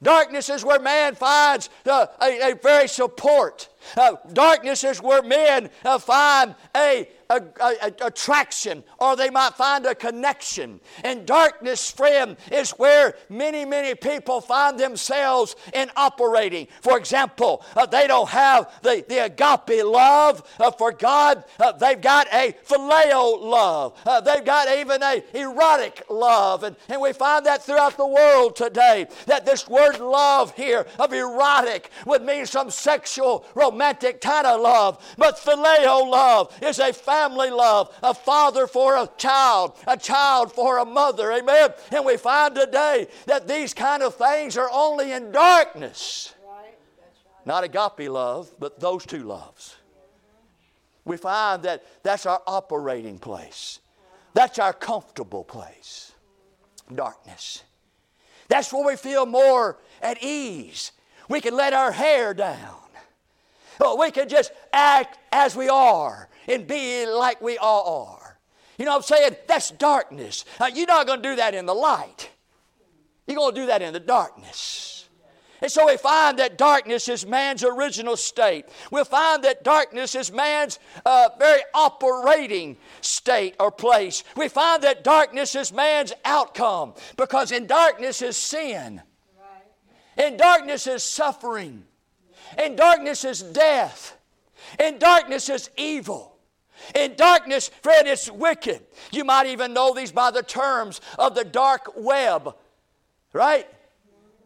[0.02, 3.70] Darkness is where man finds uh, a, a, very support.
[3.96, 9.86] Uh, darkness is where men uh, find a, a, a, attraction or they might find
[9.86, 10.80] a connection.
[11.04, 16.68] And darkness, friend, is where many, many people find themselves in operating.
[16.82, 22.00] For example, uh, they don't have the, the agape love uh, for God, uh, they've
[22.00, 26.64] got a phileo love, uh, they've got even a erotic love.
[26.64, 31.14] And, and we find that throughout the world today that this word love here of
[31.14, 35.16] erotic would mean some sexual, romantic kind of love.
[35.18, 40.80] But phileo love is a family love, a father for a child, a child for
[40.80, 41.32] a mother.
[41.32, 41.70] Amen.
[41.92, 46.34] And we find today that these kind of things are only in darkness.
[47.46, 49.76] Not agape love, but those two loves.
[51.06, 53.80] We find that that's our operating place.
[54.34, 56.14] That's our comfortable place.
[56.94, 57.64] Darkness.
[58.48, 60.92] That's where we feel more at ease.
[61.30, 62.76] We can let our hair down.
[63.98, 68.40] We can just act as we are and be like we all are.
[68.78, 69.36] You know what I'm saying?
[69.48, 70.46] That's darkness.
[70.60, 72.30] Now, you're not going to do that in the light.
[73.28, 74.94] You're going to do that in the darkness.
[75.62, 78.66] And so we find that darkness is man's original state.
[78.92, 84.26] We'll find that darkness is man's uh, very operating state or place.
[84.36, 89.02] We find that darkness is man's outcome because in darkness is sin.
[90.18, 91.86] In darkness is suffering.
[92.62, 94.18] In darkness is death.
[94.80, 96.33] In darkness is evil.
[96.96, 98.82] In darkness, friend, it's wicked.
[99.12, 102.56] You might even know these by the terms of the dark web,
[103.34, 103.68] right?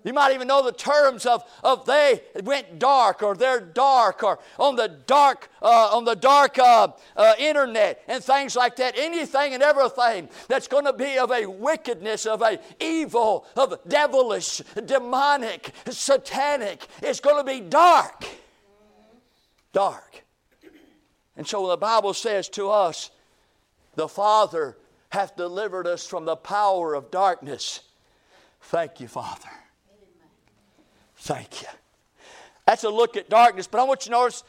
[0.08, 4.40] You might even know the terms of, of they went dark or they're dark or
[4.58, 8.94] on the dark, uh, on the dark uh, uh, internet and things like that.
[8.98, 14.62] Anything and everything that's going to be of a wickedness, of a evil, of devilish,
[14.86, 18.24] demonic, satanic, it's going to be dark.
[19.74, 20.24] Dark.
[21.38, 23.12] And so the Bible says to us,
[23.96, 24.76] the Father
[25.10, 27.82] hath delivered us from the power of darkness.
[28.62, 29.50] Thank you, Father.
[31.16, 31.68] Thank you.
[32.66, 34.44] That's a look at darkness, but I want you to notice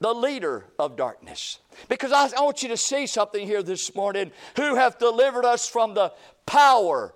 [0.00, 1.60] the leader of darkness.
[1.88, 5.66] Because I, I, want you to see something here this morning who hath delivered us
[5.66, 6.12] from the
[6.44, 7.14] power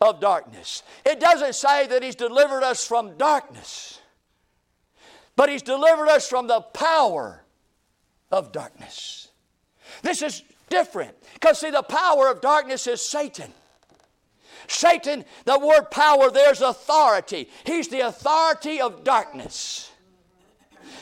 [0.00, 0.82] of darkness.
[1.04, 4.00] It doesn't say that he's delivered us from darkness,
[5.34, 7.42] but he's delivered us from the power
[8.30, 9.28] of darkness.
[10.02, 13.52] This is different because, see, the power of darkness is Satan.
[14.66, 17.48] Satan, the word power, there's authority.
[17.64, 19.90] He's the authority of darkness.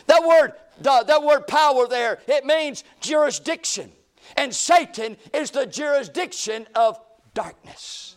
[0.06, 3.90] That word, the, that word power there, it means jurisdiction.
[4.36, 7.00] And Satan is the jurisdiction of
[7.34, 8.16] darkness.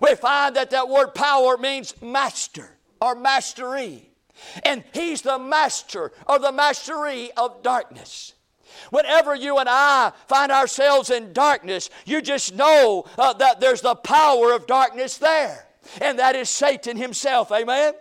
[0.00, 4.10] We find that that word power means master or mastery.
[4.62, 8.34] And he's the master or the mastery of darkness.
[8.90, 13.94] Whenever you and I find ourselves in darkness, you just know uh, that there's the
[13.94, 15.66] power of darkness there.
[16.00, 17.50] And that is Satan himself.
[17.50, 17.94] Amen?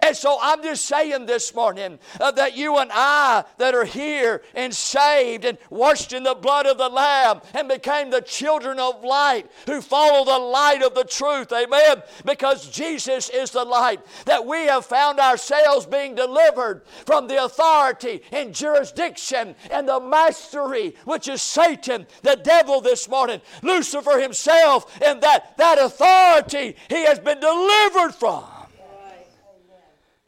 [0.00, 4.42] And so I'm just saying this morning uh, that you and I that are here
[4.54, 9.02] and saved and washed in the blood of the Lamb and became the children of
[9.02, 11.52] light who follow the light of the truth.
[11.52, 12.02] Amen.
[12.24, 18.22] Because Jesus is the light, that we have found ourselves being delivered from the authority
[18.32, 25.20] and jurisdiction and the mastery, which is Satan, the devil this morning, Lucifer himself, and
[25.22, 28.44] that, that authority he has been delivered from.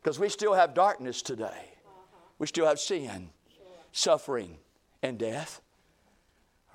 [0.03, 1.73] Because we still have darkness today.
[2.39, 3.31] We still have sin,
[3.93, 4.57] suffering,
[5.03, 5.61] and death.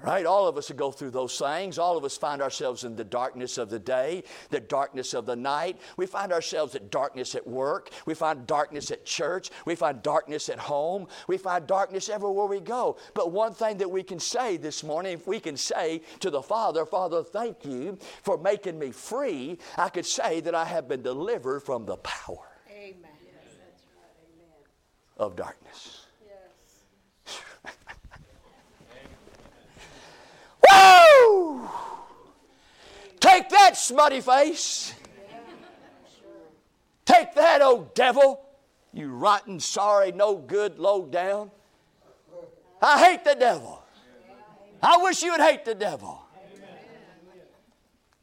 [0.04, 0.26] Right?
[0.26, 1.80] All of us go through those things.
[1.80, 5.38] All of us find ourselves in the darkness of the day, the darkness of the
[5.38, 5.80] night.
[5.96, 7.90] We find ourselves at darkness at work.
[8.06, 9.52] We find darkness at church.
[9.66, 11.08] We find darkness at home.
[11.30, 12.98] We find darkness everywhere we go.
[13.14, 16.44] But one thing that we can say this morning, if we can say to the
[16.44, 21.02] Father, Father, thank you for making me free, I could say that I have been
[21.02, 22.55] delivered from the power
[25.18, 26.06] of darkness.
[26.26, 27.74] Yes.
[31.22, 31.70] Woo!
[33.20, 34.94] Take that, smutty face.
[37.06, 38.42] Take that, old devil.
[38.94, 41.52] You rotten, sorry, no good, low down.
[42.82, 43.84] I hate the devil.
[44.82, 46.22] I wish you would hate the devil.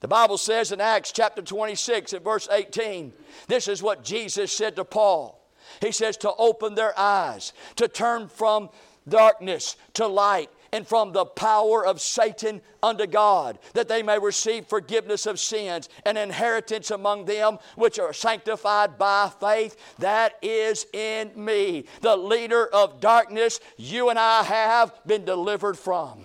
[0.00, 3.12] The Bible says in Acts chapter 26 and verse 18,
[3.46, 5.41] this is what Jesus said to Paul.
[5.80, 8.70] He says to open their eyes, to turn from
[9.08, 14.66] darkness to light and from the power of Satan unto God, that they may receive
[14.66, 19.76] forgiveness of sins and inheritance among them which are sanctified by faith.
[19.98, 26.20] That is in me, the leader of darkness you and I have been delivered from.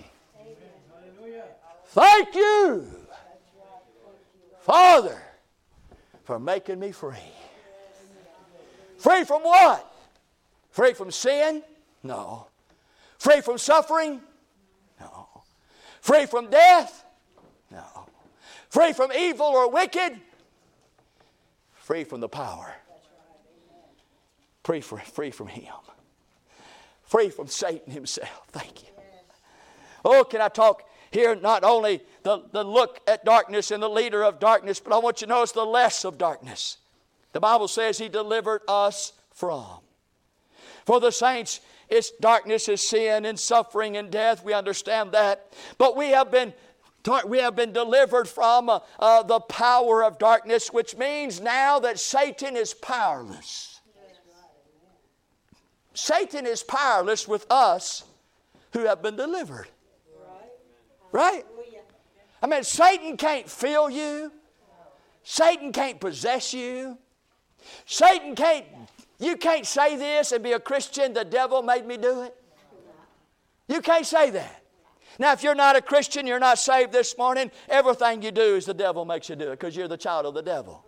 [1.87, 2.85] Thank you,
[4.61, 5.21] Father,
[6.23, 7.15] for making me free.
[8.97, 9.93] Free from what?
[10.71, 11.63] Free from sin?
[12.03, 12.47] No.
[13.17, 14.21] Free from suffering?
[14.99, 15.27] No.
[16.01, 17.05] Free from death?
[17.71, 17.83] No.
[18.69, 20.19] Free from evil or wicked?
[21.73, 22.75] Free from the power.
[24.63, 25.73] Free, for, free from Him.
[27.03, 28.43] Free from Satan himself.
[28.49, 28.89] Thank you.
[30.03, 34.23] Oh, can I talk here not only the, the look at darkness and the leader
[34.23, 36.77] of darkness, but I want you to notice the less of darkness.
[37.37, 39.81] The Bible says He delivered us from.
[40.87, 44.43] For the saints, it's darkness is sin and suffering and death.
[44.43, 45.53] We understand that.
[45.77, 46.51] But we have been
[47.27, 51.99] we have been delivered from uh, uh, the power of darkness, which means now that
[51.99, 53.81] Satan is powerless.
[55.93, 58.03] Satan is powerless with us
[58.73, 59.67] who have been delivered.
[61.11, 61.43] Right?
[62.41, 64.31] I mean, Satan can't fill you,
[65.21, 66.97] Satan can't possess you,
[67.85, 68.65] Satan can't
[69.19, 72.35] you can't say this and be a Christian, the devil made me do it.
[73.67, 74.63] You can't say that.
[75.19, 78.65] Now, if you're not a Christian, you're not saved this morning, everything you do is
[78.65, 80.85] the devil makes you do it because you're the child of the devil.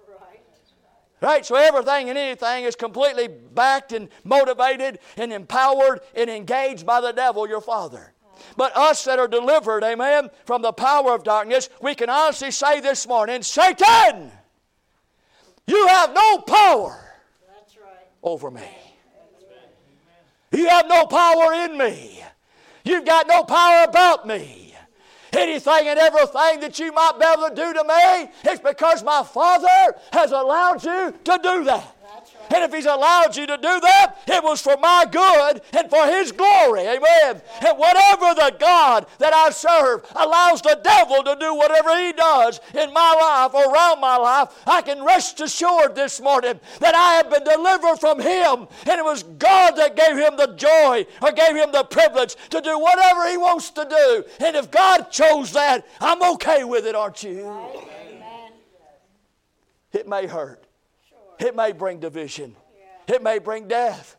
[1.21, 1.45] Right.
[1.45, 7.11] So everything and anything is completely backed and motivated and empowered and engaged by the
[7.11, 8.13] devil, your father.
[8.55, 12.79] But us that are delivered, amen, from the power of darkness, we can honestly say
[12.79, 14.31] this morning Satan,
[15.67, 16.97] you have no power
[18.23, 18.67] over me.
[20.51, 22.23] You have no power in me.
[22.83, 24.73] You've got no power about me.
[25.31, 29.21] Anything and everything that you might be able to do to me, it's because my
[29.23, 31.98] Father has allowed you to do that.
[32.53, 36.05] And if He's allowed you to do that, it was for my good and for
[36.07, 36.81] His glory.
[36.81, 37.41] Amen.
[37.65, 42.59] And whatever the God that I serve allows the devil to do whatever he does
[42.73, 47.15] in my life or around my life, I can rest assured this morning that I
[47.15, 48.67] have been delivered from him.
[48.87, 52.61] And it was God that gave him the joy or gave him the privilege to
[52.61, 54.23] do whatever he wants to do.
[54.45, 57.45] And if God chose that, I'm okay with it, aren't you?
[57.47, 58.53] Amen.
[59.91, 60.68] It may hurt.
[61.39, 62.55] It may bring division.
[63.07, 64.17] It may bring death.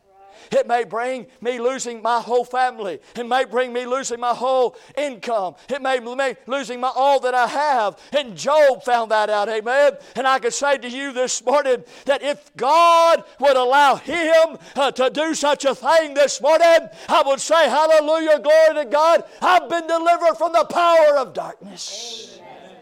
[0.51, 2.99] It may bring me losing my whole family.
[3.15, 5.55] It may bring me losing my whole income.
[5.69, 7.99] It may be losing my all that I have.
[8.11, 9.93] And Job found that out, amen.
[10.15, 14.91] And I can say to you this morning that if God would allow him uh,
[14.91, 19.23] to do such a thing this morning, I would say, Hallelujah, glory to God.
[19.41, 22.39] I've been delivered from the power of darkness.
[22.39, 22.77] Amen.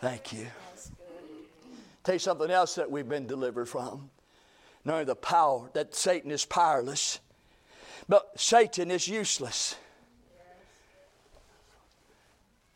[0.00, 0.46] Thank you.
[2.06, 4.10] Tell you something else that we've been delivered from.
[4.84, 7.18] Knowing the power, that Satan is powerless,
[8.08, 9.74] but Satan is useless.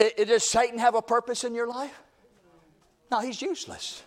[0.01, 1.97] It, it, does Satan have a purpose in your life?
[3.12, 4.03] No, he's useless.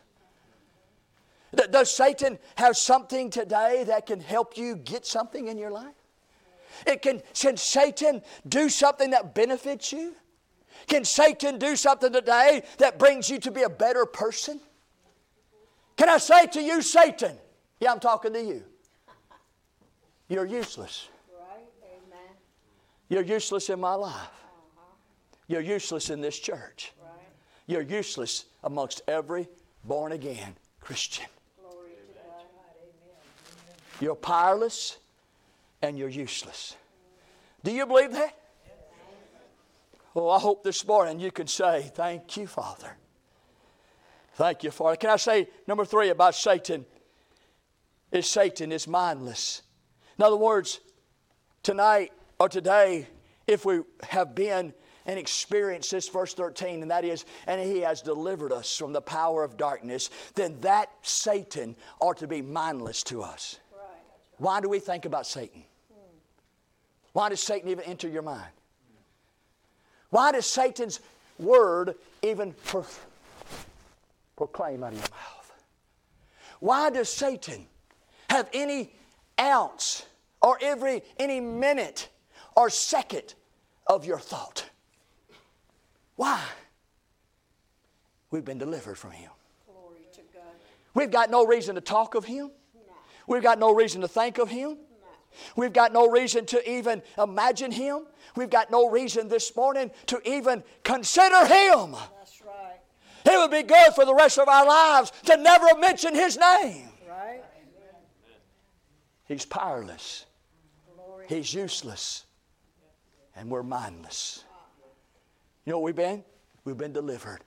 [1.71, 5.95] Does Satan have something today that can help you get something in your life?
[6.85, 10.15] It can, can Satan do something that benefits you?
[10.87, 14.59] Can Satan do something today that brings you to be a better person?
[15.95, 17.37] Can I say to you, Satan?
[17.79, 18.63] Yeah, I'm talking to you.
[20.27, 21.09] You're useless.
[21.37, 21.67] Right?
[21.83, 22.35] Amen.
[23.09, 24.13] You're useless in my life.
[24.13, 24.81] Uh-huh.
[25.47, 26.93] You're useless in this church.
[27.01, 27.11] Right.
[27.67, 29.47] You're useless amongst every
[29.83, 31.25] born again Christian.
[33.99, 34.97] You're powerless
[35.81, 36.75] and you're useless.
[37.63, 38.37] Do you believe that?
[40.13, 42.97] Well, I hope this morning you can say, Thank you, Father.
[44.35, 44.95] Thank you, Father.
[44.95, 46.85] Can I say number three about Satan?
[48.11, 49.63] Is Satan is mindless.
[50.17, 50.79] In other words,
[51.63, 53.07] tonight or today,
[53.47, 54.73] if we have been
[55.05, 59.01] and experienced this, verse 13, and that is, and he has delivered us from the
[59.01, 63.59] power of darkness, then that Satan ought to be mindless to us.
[64.37, 65.63] Why do we think about Satan?
[67.11, 68.51] Why does Satan even enter your mind?
[70.09, 70.99] Why does Satan's
[71.37, 72.53] word even
[74.35, 75.51] proclaim out of your mouth.
[76.59, 77.67] Why does Satan
[78.29, 78.93] have any
[79.39, 80.05] ounce
[80.41, 82.09] or every any minute
[82.55, 83.33] or second
[83.87, 84.69] of your thought?
[86.15, 86.41] Why?
[88.31, 89.29] We've been delivered from him.
[90.93, 92.51] We've got no reason to talk of him.
[93.27, 94.77] We've got no reason to think of him.
[95.55, 98.05] We've got no reason to even imagine Him.
[98.35, 101.95] We've got no reason this morning to even consider Him.
[103.25, 106.89] It would be good for the rest of our lives to never mention His name.
[107.09, 107.41] Right?
[109.25, 110.25] He's powerless,
[110.95, 111.25] Glory.
[111.29, 112.25] He's useless,
[113.35, 114.43] and we're mindless.
[115.65, 116.23] You know what we've been?
[116.65, 117.39] We've been delivered.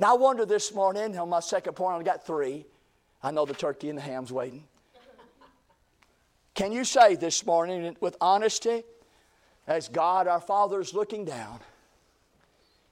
[0.00, 2.66] Now, I wonder this morning, on my second point, I only got three.
[3.22, 4.64] I know the turkey and the ham's waiting.
[6.54, 8.84] Can you say this morning with honesty,
[9.66, 11.58] as God our Father is looking down,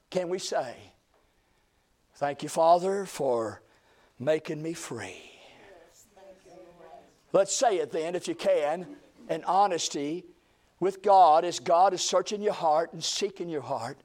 [0.09, 0.75] can we say,
[2.15, 3.61] Thank you, Father, for
[4.19, 5.31] making me free?
[7.31, 8.85] Let's say it then, if you can,
[9.29, 10.23] in honesty
[10.79, 13.97] with God, as God is searching your heart and seeking your heart.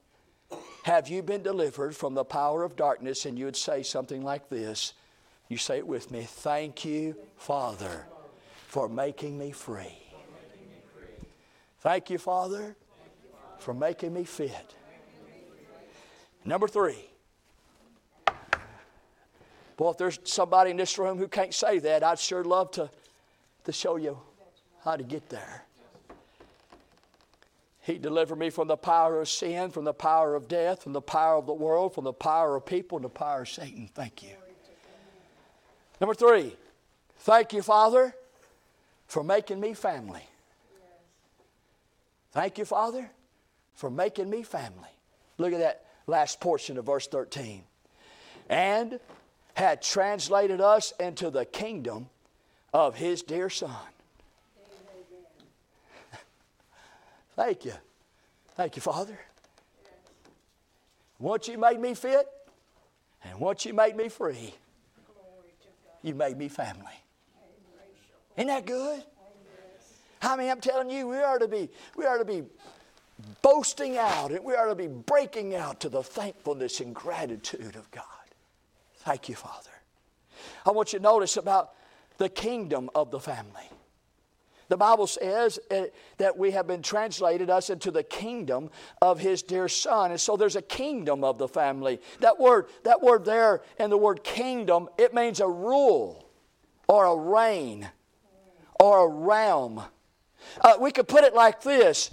[0.85, 3.27] Have you been delivered from the power of darkness?
[3.27, 4.95] And you would say something like this.
[5.49, 6.23] You say it with me.
[6.23, 8.07] Thank you, Father,
[8.69, 9.99] for making me free.
[11.81, 12.75] Thank you, Father,
[13.59, 14.75] for making me fit.
[16.45, 17.11] Number three.
[19.79, 22.91] Boy, if there's somebody in this room who can't say that, I'd sure love to,
[23.63, 24.19] to show you
[24.85, 25.65] how to get there.
[27.83, 31.01] He delivered me from the power of sin, from the power of death, from the
[31.01, 33.89] power of the world, from the power of people, and the power of Satan.
[33.95, 34.31] Thank you.
[36.01, 36.57] Number three,
[37.21, 38.15] thank you, Father,
[39.07, 40.27] for making me family.
[42.33, 43.09] Thank you, Father,
[43.75, 44.91] for making me family.
[45.39, 47.63] Look at that last portion of verse 13.
[48.49, 48.99] And
[49.59, 52.09] had translated us into the kingdom
[52.73, 53.75] of his dear Son.
[57.37, 57.73] Thank you.
[58.55, 59.19] Thank you, Father.
[61.19, 62.29] Once you made me fit,
[63.25, 64.55] and once you made me free,
[66.03, 67.03] you made me family.
[68.37, 69.03] Isn't that good?
[70.23, 72.45] I mean, I'm telling you, we are to be, we are to be
[73.43, 77.91] boasting out and we are to be breaking out to the thankfulness and gratitude of
[77.91, 78.05] God.
[79.09, 79.71] Thank you, Father.
[80.67, 81.73] I want you to notice about
[82.19, 83.63] the kingdom of the family.
[84.69, 85.85] The Bible says uh,
[86.19, 88.69] that we have been translated us into the kingdom
[89.01, 90.11] of his dear son.
[90.11, 92.01] And so there's a kingdom of the family.
[92.21, 96.29] That word, that word there and the word kingdom, it means a rule
[96.87, 97.89] or a reign
[98.79, 99.83] or a realm.
[100.61, 102.11] Uh, we could put it like this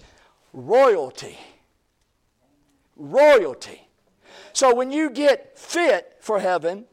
[0.53, 1.37] royalty.
[2.95, 3.84] Royalty.
[4.55, 6.85] So when you get fit for heaven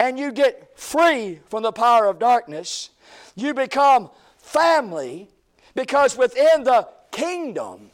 [0.00, 2.90] and you get free from the power of darkness,
[3.36, 5.28] you become family
[5.76, 7.92] because within the kingdom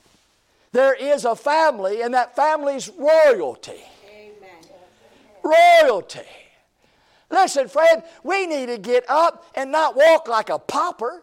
[0.72, 3.82] there is a family and that family's royalty.
[4.10, 4.64] Amen.
[5.44, 6.20] Royalty.
[7.28, 11.22] Listen, friend, we need to get up and not walk like a pauper.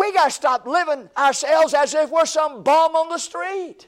[0.00, 3.86] We got to stop living ourselves as if we're some bum on the street.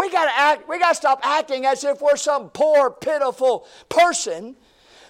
[0.00, 0.68] We got to act.
[0.68, 4.56] We got to stop acting as if we're some poor, pitiful person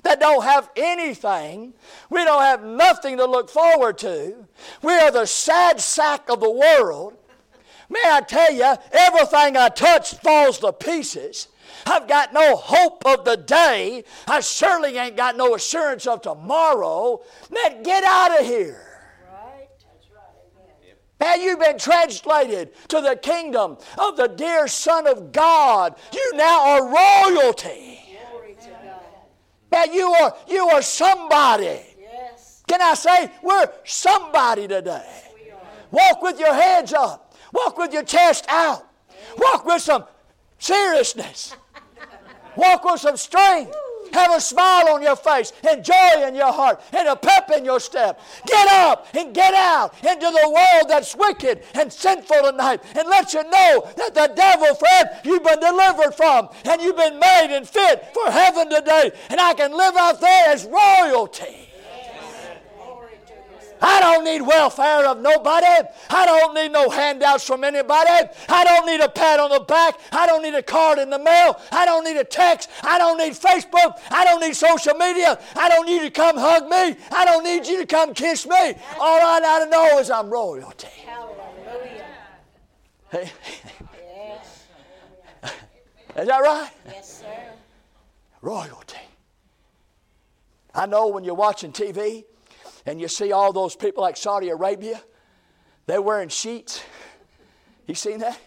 [0.03, 1.75] that don't have anything.
[2.11, 4.49] We don't have nothing to look forward to.
[4.83, 7.17] We are the sad sack of the world.
[7.89, 11.49] May I tell you, everything I touch falls to pieces.
[11.87, 14.05] I've got no hope of the day.
[14.27, 17.23] I surely ain't got no assurance of tomorrow.
[17.51, 18.87] Man, get out of here.
[19.33, 19.69] Right?
[19.93, 20.25] That's right.
[20.57, 20.97] Amen.
[21.21, 25.95] Man, you've been translated to the kingdom of the dear Son of God.
[26.15, 28.01] You now are royalty.
[29.71, 31.81] Man, you are, you are somebody.
[32.01, 32.63] Yes.
[32.67, 35.23] Can I say, we're somebody today?
[35.35, 35.53] We.
[35.91, 38.87] Walk with your heads up, walk with your chest out,
[39.39, 40.05] walk with some
[40.59, 41.55] seriousness,
[42.57, 43.77] walk with some strength.
[44.13, 47.65] Have a smile on your face and joy in your heart and a pep in
[47.65, 48.21] your step.
[48.47, 53.33] Get up and get out into the world that's wicked and sinful tonight and let
[53.33, 57.69] you know that the devil, friend, you've been delivered from and you've been made and
[57.69, 59.13] fit for heaven today.
[59.29, 61.70] And I can live out there as royalty.
[63.81, 65.67] Glory to His I don't need welfare of nobody.
[66.11, 68.11] I don't need no handouts from anybody.
[68.49, 69.99] I don't need a pat on the back.
[70.13, 71.61] I don't need a card in the mail.
[71.73, 72.71] I don't need a text.
[72.83, 73.99] I don't need Facebook.
[74.11, 75.39] I don't need social media.
[75.57, 76.97] I don't need you to come hug me.
[77.13, 78.75] I don't need you to come kiss me.
[78.99, 80.89] All I got to know is I'm royalty.
[81.07, 82.05] Hallelujah.
[83.11, 83.31] Hey,
[84.07, 84.67] Yes.
[86.17, 86.71] is that right?
[86.87, 87.53] Yes, sir.
[88.43, 88.97] Royalty.
[90.75, 92.25] I know when you're watching TV
[92.87, 95.01] and you see all those people like Saudi Arabia,
[95.87, 96.83] they're wearing sheets.
[97.87, 98.39] You seen that?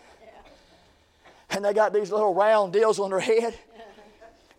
[1.49, 3.57] And they got these little round deals on their head.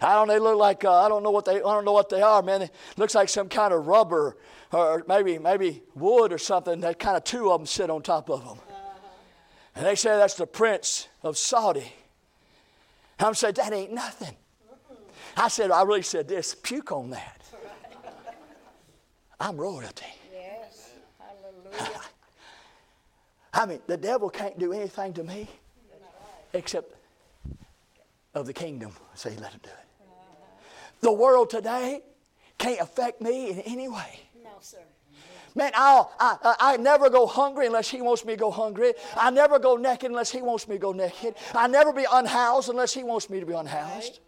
[0.01, 0.29] I don't.
[0.29, 1.57] They look like uh, I don't know what they.
[1.57, 2.63] I don't know what they are, man.
[2.63, 4.37] It looks like some kind of rubber,
[4.71, 6.81] or maybe maybe wood or something.
[6.81, 8.59] That kind of two of them sit on top of them,
[9.75, 11.93] and they say that's the prince of Saudi.
[13.19, 14.37] I'm saying that ain't nothing.
[15.37, 16.55] I said I really said this.
[16.55, 17.44] Puke on that.
[19.41, 20.07] I'm royalty.
[20.33, 20.91] Yes.
[21.19, 22.01] Hallelujah.
[23.55, 25.49] I mean, the devil can't do anything to me
[26.53, 26.95] except
[28.35, 28.93] of the kingdom.
[29.15, 29.87] Say, let him do it.
[30.03, 30.65] Uh-huh.
[31.01, 32.03] The world today
[32.59, 34.21] can't affect me in any way.
[34.43, 34.79] No, sir.
[35.57, 38.93] Man, I'll, I, I, I never go hungry unless he wants me to go hungry.
[39.17, 41.37] I never go naked unless he wants me to go naked.
[41.55, 44.19] I never be unhoused unless he wants me to be unhoused.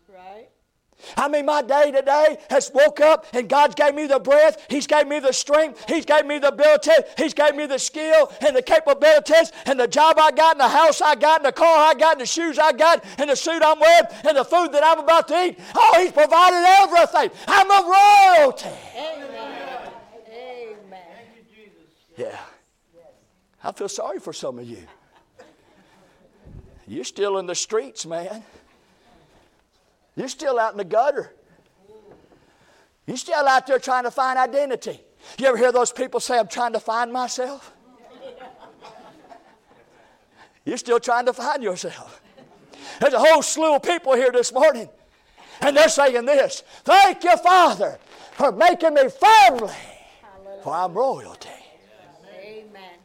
[1.16, 4.66] I mean, my day today has woke up and God's gave me the breath.
[4.68, 5.84] He's gave me the strength.
[5.88, 6.90] He's gave me the ability.
[7.16, 10.68] He's gave me the skill and the capabilities and the job I got and the
[10.68, 13.36] house I got and the car I got and the shoes I got and the
[13.36, 15.58] suit I'm wearing and the food that I'm about to eat.
[15.74, 17.30] Oh, He's provided everything.
[17.46, 18.68] I'm a royalty.
[18.96, 19.92] Amen.
[20.28, 20.82] Amen.
[20.90, 21.90] Thank you, Jesus.
[22.16, 22.38] Yeah.
[23.62, 24.78] I feel sorry for some of you.
[26.86, 28.44] You're still in the streets, man.
[30.16, 31.32] You're still out in the gutter.
[33.06, 35.00] You're still out there trying to find identity.
[35.38, 37.72] You ever hear those people say, I'm trying to find myself?
[40.64, 42.20] You're still trying to find yourself.
[43.00, 44.88] There's a whole slew of people here this morning,
[45.60, 47.98] and they're saying this Thank you, Father,
[48.32, 49.74] for making me family,
[50.64, 51.48] for I'm royalty.
[52.42, 52.98] Amen.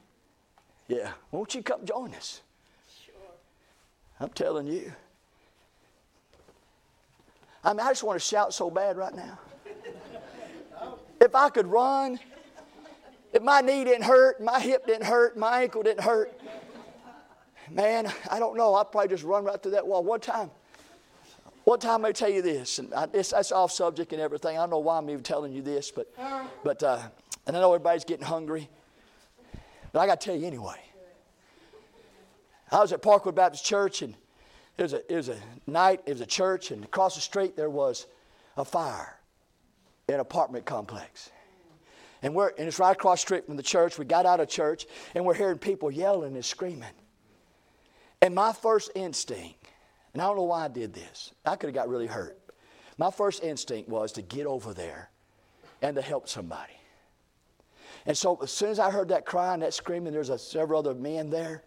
[0.87, 2.41] Yeah, won't you come join us?
[3.05, 3.13] Sure.
[4.19, 4.93] I'm telling you.
[7.63, 9.39] I mean, I just want to shout so bad right now.
[11.19, 12.19] If I could run,
[13.31, 16.33] if my knee didn't hurt, my hip didn't hurt, my ankle didn't hurt,
[17.69, 18.73] man, I don't know.
[18.75, 20.03] I'd probably just run right through that wall.
[20.03, 20.49] One time,
[21.63, 24.57] one time I tell you this, and I, it's, that's off subject and everything.
[24.57, 26.11] I don't know why I'm even telling you this, but,
[26.63, 26.99] but, uh,
[27.45, 28.67] and I know everybody's getting hungry,
[29.93, 30.81] but I got to tell you anyway.
[32.71, 34.15] I was at Parkwood Baptist Church, and
[34.77, 37.55] it was, a, it was a night, it was a church, and across the street
[37.55, 38.07] there was
[38.57, 39.17] a fire
[40.07, 41.29] in an apartment complex.
[42.23, 43.97] And, we're, and it's right across the street from the church.
[43.97, 46.89] We got out of church, and we're hearing people yelling and screaming.
[48.21, 49.55] And my first instinct,
[50.13, 52.37] and I don't know why I did this, I could have got really hurt.
[52.97, 55.09] My first instinct was to get over there
[55.81, 56.73] and to help somebody.
[58.05, 60.79] And so as soon as I heard that cry and that screaming, there's a, several
[60.79, 61.63] other men there.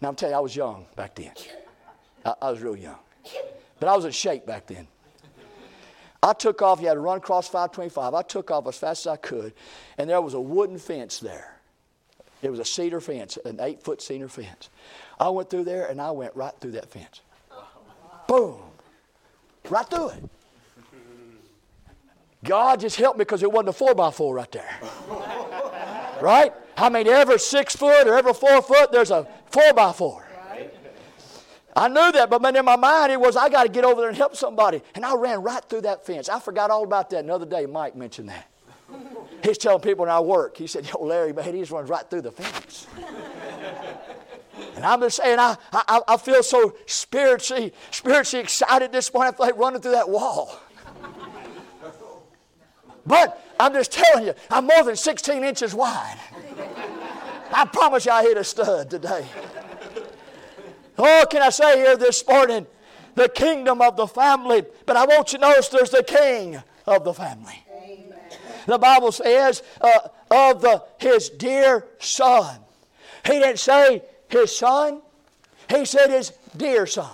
[0.00, 1.32] Now I'm telling you, I was young back then.
[2.24, 2.98] I, was real young.
[3.78, 4.86] But I was in shape back then.
[6.22, 8.14] I took off, you had to run across 525.
[8.14, 9.52] I took off as fast as I could,
[9.98, 11.54] and there was a wooden fence there.
[12.40, 14.70] It was a cedar fence, an eight foot cedar fence.
[15.18, 17.20] I went through there and I went right through that fence.
[18.26, 18.60] Boom.
[19.68, 20.30] Right through it.
[22.42, 24.78] God just helped me because it wasn't a four by four right there.
[26.20, 26.52] Right?
[26.76, 30.23] I mean, every six foot or every four foot, there's a four by four.
[31.76, 34.00] I knew that, but man, in my mind, it was I got to get over
[34.00, 34.80] there and help somebody.
[34.94, 36.28] And I ran right through that fence.
[36.28, 37.24] I forgot all about that.
[37.24, 38.48] Another day, Mike mentioned that.
[39.42, 42.08] He's telling people in our work, he said, Yo, Larry, man, he just runs right
[42.08, 42.86] through the fence.
[44.76, 49.34] and I'm just saying, I, I, I feel so spiritually, spiritually excited this morning.
[49.34, 50.60] I feel like running through that wall.
[53.04, 56.18] but I'm just telling you, I'm more than 16 inches wide.
[57.52, 59.26] I promise you I hit a stud today.
[60.98, 62.66] Oh, can I say here this morning,
[63.14, 67.04] the kingdom of the family, but I want you to notice there's the king of
[67.04, 67.64] the family.
[67.82, 68.18] Amen.
[68.66, 72.58] The Bible says uh, of the, his dear son.
[73.24, 75.00] He didn't say his son,
[75.70, 77.10] he said his dear son.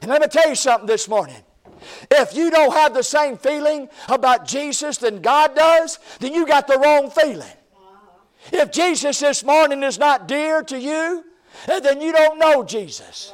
[0.00, 1.42] And let me tell you something this morning.
[2.10, 6.66] If you don't have the same feeling about Jesus than God does, then you got
[6.66, 7.48] the wrong feeling.
[8.52, 11.24] If Jesus this morning is not dear to you,
[11.66, 13.32] then you don't know Jesus.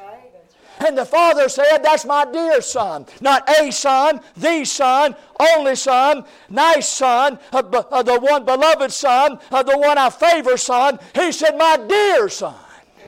[0.80, 3.06] And the father said, That's my dear son.
[3.20, 9.38] Not a son, the son, only son, nice son, uh, uh, the one beloved son,
[9.52, 10.98] uh, the one I favor son.
[11.14, 12.56] He said, My dear son.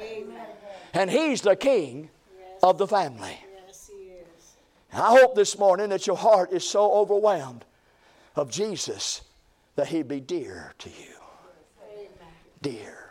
[0.01, 0.47] Amen.
[0.95, 2.09] And he's the king
[2.63, 3.37] of the family.
[3.67, 4.57] Yes, he is.
[4.93, 7.65] I hope this morning that your heart is so overwhelmed
[8.37, 9.23] of Jesus
[9.75, 11.15] that he'd be dear to you.
[11.93, 12.09] Amen.
[12.63, 13.06] Dear.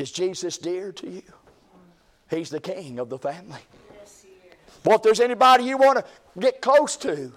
[0.00, 1.22] Is Jesus dear to you?
[2.30, 3.60] He's the king of the family.
[3.98, 4.24] Yes.
[4.82, 6.04] Well, if there's anybody you want to
[6.40, 7.30] get close to,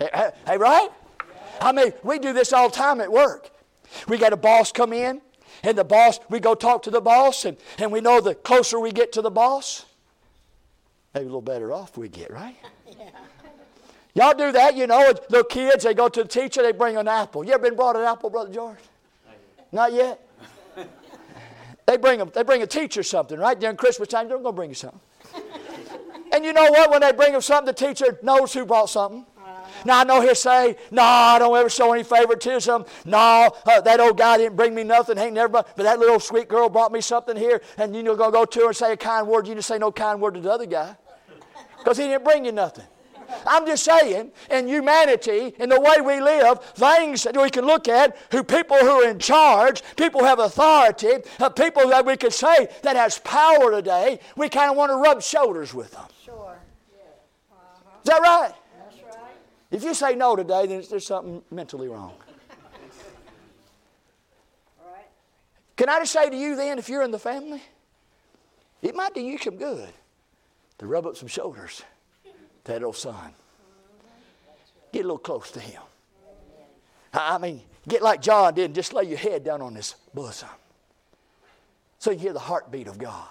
[0.00, 0.88] hey, right?
[1.60, 3.50] I mean, we do this all the time at work.
[4.08, 5.20] We got a boss come in,
[5.62, 8.80] and the boss, we go talk to the boss, and, and we know the closer
[8.80, 9.84] we get to the boss,
[11.14, 12.56] maybe a little better off we get, right?
[12.98, 13.10] yeah.
[14.14, 15.14] Y'all do that, you know.
[15.28, 17.44] Little kids, they go to the teacher, they bring an apple.
[17.44, 18.78] You ever been brought an apple, Brother George?
[19.70, 20.26] Not yet.
[21.90, 23.58] They bring a, they bring a teacher something, right?
[23.58, 25.00] During Christmas time, they're going to bring you something.
[26.32, 26.88] and you know what?
[26.88, 29.26] When they bring them something, the teacher knows who brought something.
[29.84, 32.84] Now I know he'll say, "No, I don't ever show any favoritism.
[33.06, 35.16] No, uh, that old guy didn't bring me nothing.
[35.16, 35.48] Ain't never.
[35.48, 38.66] But that little sweet girl brought me something here, and you're gonna go to her
[38.66, 39.48] and say a kind word.
[39.48, 40.96] You just say no kind word to the other guy,
[41.78, 42.84] because he didn't bring you nothing.
[43.46, 47.88] I'm just saying, in humanity, in the way we live, things that we can look
[47.88, 52.16] at, who people who are in charge, people who have authority, uh, people that we
[52.16, 56.06] could say that has power today, we kind of want to rub shoulders with them.
[56.24, 56.56] Sure.
[58.02, 58.52] Is that right?
[58.78, 59.36] That's right.
[59.70, 62.12] If you say no today, then there's something mentally wrong.
[64.80, 65.06] All right.
[65.76, 67.62] Can I just say to you then, if you're in the family,
[68.82, 69.90] it might do you some good
[70.78, 71.82] to rub up some shoulders
[72.64, 73.34] that old son.
[74.92, 75.82] Get a little close to him.
[77.12, 80.48] I mean, get like John did just lay your head down on his bosom
[81.98, 83.28] so you hear the heartbeat of God.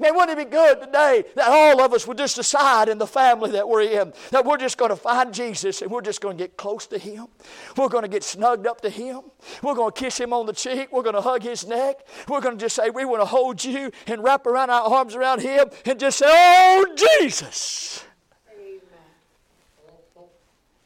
[0.00, 3.06] Man, wouldn't it be good today that all of us would just decide in the
[3.06, 6.36] family that we're in that we're just going to find Jesus and we're just going
[6.36, 7.28] to get close to Him.
[7.76, 9.20] We're going to get snugged up to Him.
[9.62, 10.88] We're going to kiss Him on the cheek.
[10.90, 12.04] We're going to hug His neck.
[12.28, 15.14] We're going to just say, We want to hold you and wrap around our arms
[15.14, 18.04] around Him and just say, Oh, Jesus.
[18.52, 18.80] Amen.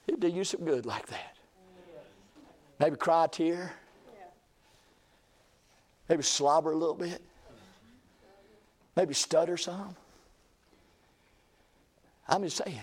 [0.07, 1.35] It'd do you some good like that.
[2.79, 3.73] Maybe cry a tear.
[6.11, 7.23] Maybe slobber a little bit.
[8.99, 9.95] Maybe stutter some.
[12.29, 12.81] I'm just saying,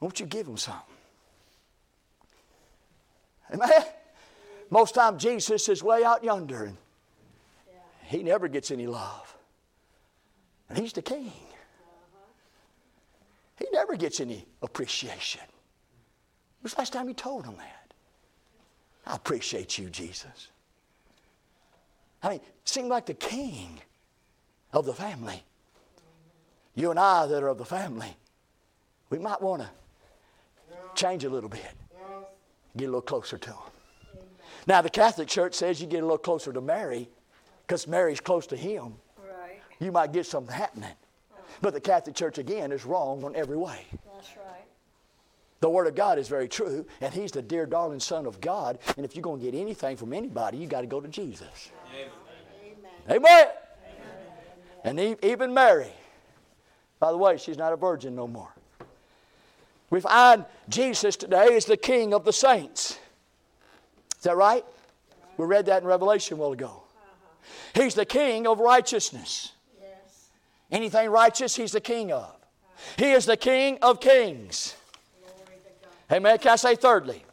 [0.00, 0.82] won't you give them something?
[3.54, 3.84] Amen?
[4.68, 6.76] Most time Jesus is way out yonder and
[8.02, 9.36] he never gets any love.
[10.68, 11.30] And he's the king.
[13.60, 15.42] He never gets any appreciation.
[15.42, 17.94] When was the last time you told him that?
[19.06, 20.48] I appreciate you, Jesus.
[22.24, 23.80] I mean, seemed like the king
[24.72, 25.42] of the family.
[26.74, 28.16] You and I that are of the family,
[29.10, 29.68] we might want to
[30.94, 31.60] change a little bit,
[32.76, 33.58] get a little closer to him.
[34.66, 37.08] Now, the Catholic Church says you get a little closer to Mary
[37.66, 38.94] because Mary's close to him.
[39.18, 39.60] Right.
[39.80, 40.92] You might get something happening.
[41.60, 43.84] But the Catholic Church, again, is wrong on every way.
[44.14, 44.64] That's right.
[45.60, 48.78] The Word of God is very true, and He's the dear, darling Son of God.
[48.96, 51.70] And if you're going to get anything from anybody, you got to go to Jesus.
[51.94, 52.10] Amen.
[53.10, 53.46] Amen.
[54.84, 55.92] And e- even Mary,
[56.98, 58.52] by the way, she's not a virgin no more.
[59.90, 62.98] We find Jesus today is the King of the saints.
[64.16, 64.64] Is that right?
[65.36, 66.82] We read that in Revelation a while ago.
[67.74, 69.52] He's the King of righteousness.
[70.70, 72.34] Anything righteous, He's the King of.
[72.96, 74.74] He is the King of kings.
[76.10, 76.38] Amen.
[76.38, 77.24] Can I say thirdly?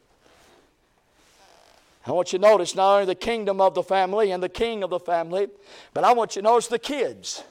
[2.10, 4.84] I want you to notice not only the kingdom of the family and the king
[4.84, 5.47] of the family,
[5.93, 7.43] but I want you to notice the kids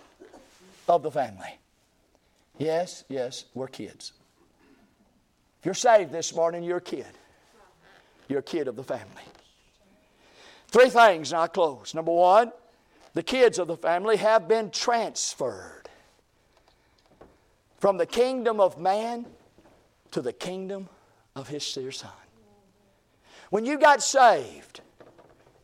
[0.89, 1.59] of the family.
[2.59, 4.13] Yes, yes, we're kids.
[5.61, 7.07] If you're saved this morning, you're a kid.
[8.29, 9.23] You're a kid of the family.
[10.67, 11.95] Three things, and I close.
[11.95, 12.51] Number one,
[13.15, 15.89] the kids of the family have been transferred
[17.79, 19.25] from the kingdom of man
[20.11, 20.89] to the kingdom
[21.37, 22.11] of his dear son.
[23.51, 24.81] When you got saved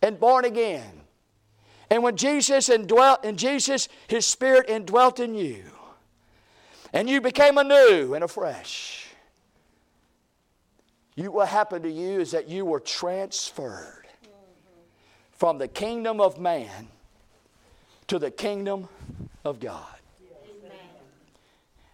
[0.02, 1.02] and born again,
[1.90, 5.64] and when Jesus indwelt in Jesus, his spirit indwelt in you,
[6.92, 9.08] and you became anew and afresh,
[11.14, 14.06] you, what happened to you is that you were transferred
[15.32, 16.88] from the kingdom of man
[18.06, 18.88] to the kingdom
[19.44, 19.86] of God.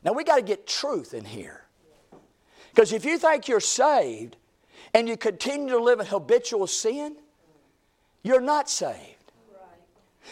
[0.02, 1.62] Now we got to get truth in here.
[2.70, 4.36] Because if you think you're saved
[4.94, 7.16] and you continue to live in habitual sin,
[8.22, 9.32] you're not saved.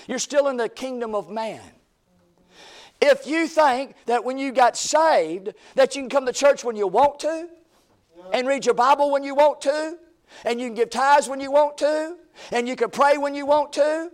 [0.07, 1.61] You're still in the kingdom of man.
[3.01, 6.77] If you think that when you got saved that you can come to church when
[6.77, 7.49] you want to
[8.33, 9.97] and read your Bible when you want to
[10.45, 12.17] and you can give tithes when you want to
[12.51, 14.11] and you can pray when you want to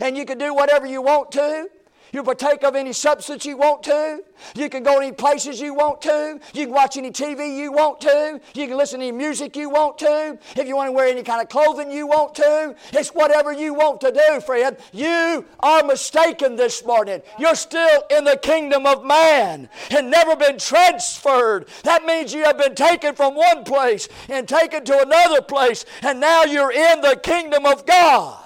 [0.00, 1.68] and you can do whatever you want to
[2.16, 4.22] you partake of any substance you want to.
[4.54, 6.40] You can go any places you want to.
[6.54, 8.40] You can watch any TV you want to.
[8.54, 10.38] You can listen to any music you want to.
[10.56, 12.74] If you want to wear any kind of clothing you want to.
[12.94, 14.78] It's whatever you want to do, friend.
[14.94, 17.20] You are mistaken this morning.
[17.38, 21.68] You're still in the kingdom of man and never been transferred.
[21.82, 26.18] That means you have been taken from one place and taken to another place, and
[26.18, 28.45] now you're in the kingdom of God.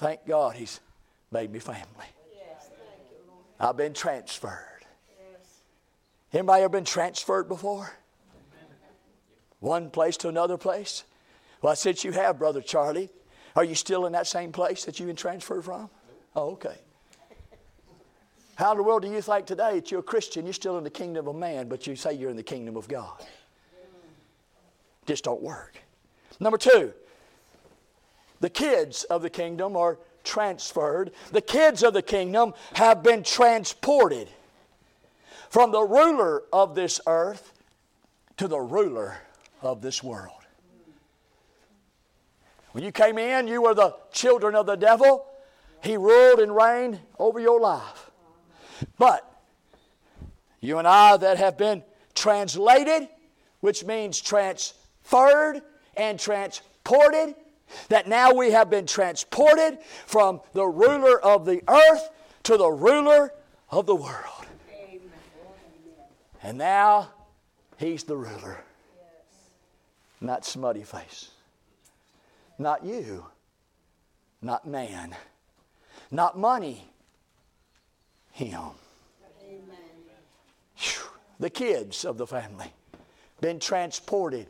[0.00, 0.80] Thank God He's
[1.30, 1.84] made me family.
[3.60, 4.86] I've been transferred.
[6.32, 7.92] Anybody ever been transferred before?
[9.58, 11.04] One place to another place?
[11.60, 13.10] Well, since you have, Brother Charlie,
[13.54, 15.90] are you still in that same place that you've been transferred from?
[16.34, 16.78] Oh, okay.
[18.54, 20.84] How in the world do you think today that you're a Christian, you're still in
[20.84, 23.22] the kingdom of man, but you say you're in the kingdom of God?
[25.04, 25.76] Just don't work.
[26.40, 26.94] Number two,
[28.40, 31.12] the kids of the kingdom are transferred.
[31.32, 34.28] The kids of the kingdom have been transported
[35.48, 37.52] from the ruler of this earth
[38.36, 39.18] to the ruler
[39.62, 40.32] of this world.
[42.72, 45.26] When you came in, you were the children of the devil.
[45.82, 48.10] He ruled and reigned over your life.
[48.96, 49.26] But
[50.60, 51.82] you and I that have been
[52.14, 53.08] translated,
[53.60, 55.62] which means transferred
[55.96, 57.34] and transported,
[57.88, 62.10] that now we have been transported from the ruler of the earth
[62.44, 63.32] to the ruler
[63.70, 64.46] of the world.
[64.72, 65.00] Amen.
[66.42, 67.10] And now
[67.78, 68.64] he's the ruler.
[70.20, 71.30] Not smutty face.
[72.58, 73.24] Not you.
[74.42, 75.16] Not man.
[76.10, 76.90] Not money.
[78.32, 78.70] Him.
[81.38, 82.72] The kids of the family.
[83.40, 84.46] Been transported.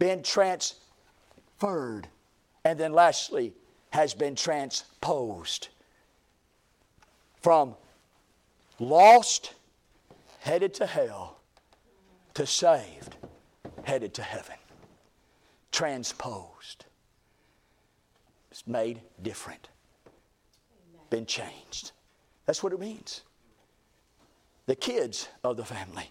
[0.00, 2.08] Been transferred.
[2.64, 3.54] And then lastly,
[3.90, 5.68] has been transposed.
[7.40, 7.74] From
[8.78, 9.54] lost,
[10.40, 11.38] headed to hell,
[12.34, 13.16] to saved,
[13.84, 14.56] headed to heaven.
[15.72, 16.84] Transposed.
[18.50, 19.68] It's made different.
[21.08, 21.92] Been changed.
[22.46, 23.22] That's what it means.
[24.66, 26.10] The kids of the family.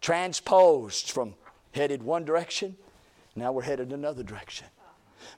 [0.00, 1.34] Transposed from
[1.72, 2.76] headed one direction,
[3.34, 4.66] now we're headed another direction.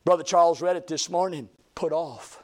[0.04, 1.48] Brother Charles read it this morning.
[1.74, 2.42] Put off.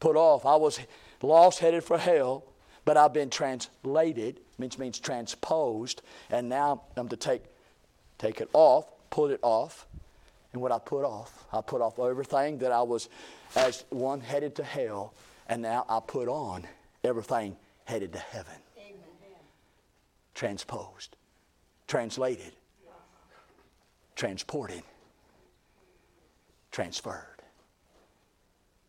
[0.00, 0.46] Put off.
[0.46, 0.78] I was
[1.22, 2.44] lost, headed for hell,
[2.84, 7.42] but I've been translated, which means transposed, and now I'm to take,
[8.18, 9.86] take it off, put it off.
[10.52, 13.08] And what I put off, I put off everything that I was
[13.56, 15.12] as one headed to hell,
[15.48, 16.66] and now I put on
[17.04, 18.54] everything headed to heaven.
[18.78, 18.94] Amen.
[20.34, 21.16] Transposed,
[21.86, 22.52] translated,
[24.14, 24.82] transported,
[26.76, 27.42] transferred.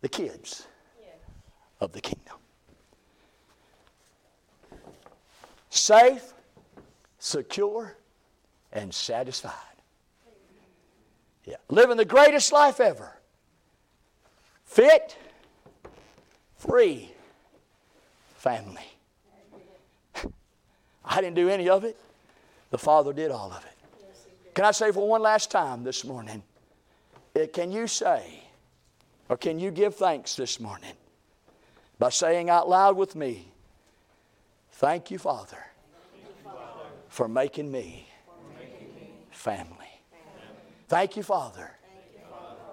[0.01, 0.67] The kids
[0.99, 1.15] Yes.
[1.79, 2.35] of the kingdom.
[5.69, 6.33] Safe,
[7.17, 7.95] secure,
[8.73, 9.53] and satisfied.
[11.45, 11.55] Yeah.
[11.69, 13.17] Living the greatest life ever.
[14.65, 15.15] Fit,
[16.57, 17.13] free,
[18.35, 18.91] family.
[21.05, 21.97] I didn't do any of it.
[22.69, 24.51] The Father did all of it.
[24.55, 26.43] Can I say for one last time this morning?
[27.41, 28.43] Eh, Can you say,
[29.29, 30.93] or can you give thanks this morning
[31.99, 33.47] by saying out loud with me,
[34.77, 35.57] Thank you, Father,
[37.09, 38.07] for making me
[39.31, 39.89] family.
[40.87, 41.71] Thank you, Father,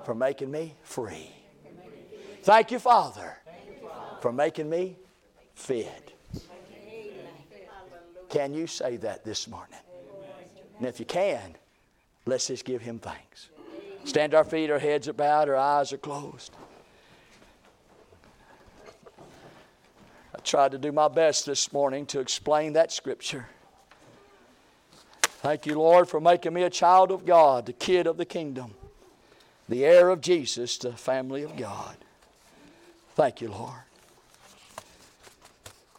[0.05, 1.31] for making me free.
[2.43, 3.39] Thank you, Father,
[4.21, 4.97] for making me
[5.55, 6.13] fit.
[8.29, 9.79] Can you say that this morning?
[10.77, 11.57] And if you can,
[12.27, 13.49] let's just give him thanks.
[14.05, 16.53] Stand to our feet, our heads are bowed, our eyes are closed.
[20.35, 23.47] I tried to do my best this morning to explain that scripture.
[25.23, 28.75] Thank you, Lord, for making me a child of God, the kid of the kingdom,
[29.69, 31.97] the heir of Jesus, the family of God.
[33.15, 33.81] Thank you, Lord.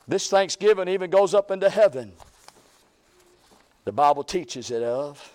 [0.07, 2.13] This thanksgiving even goes up into heaven.
[3.85, 5.34] The Bible teaches it of.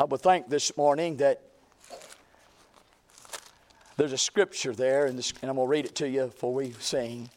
[0.00, 1.42] I would think this morning that
[3.98, 6.54] there's a scripture there, and, this, and I'm going to read it to you before
[6.54, 7.28] we sing.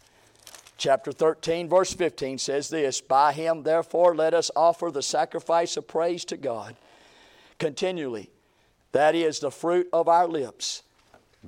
[0.78, 5.90] Chapter 13, verse 15 says this By him, therefore, let us offer the sacrifice of
[5.90, 6.78] praise to God
[7.60, 8.30] continually.
[8.94, 10.84] That is the fruit of our lips,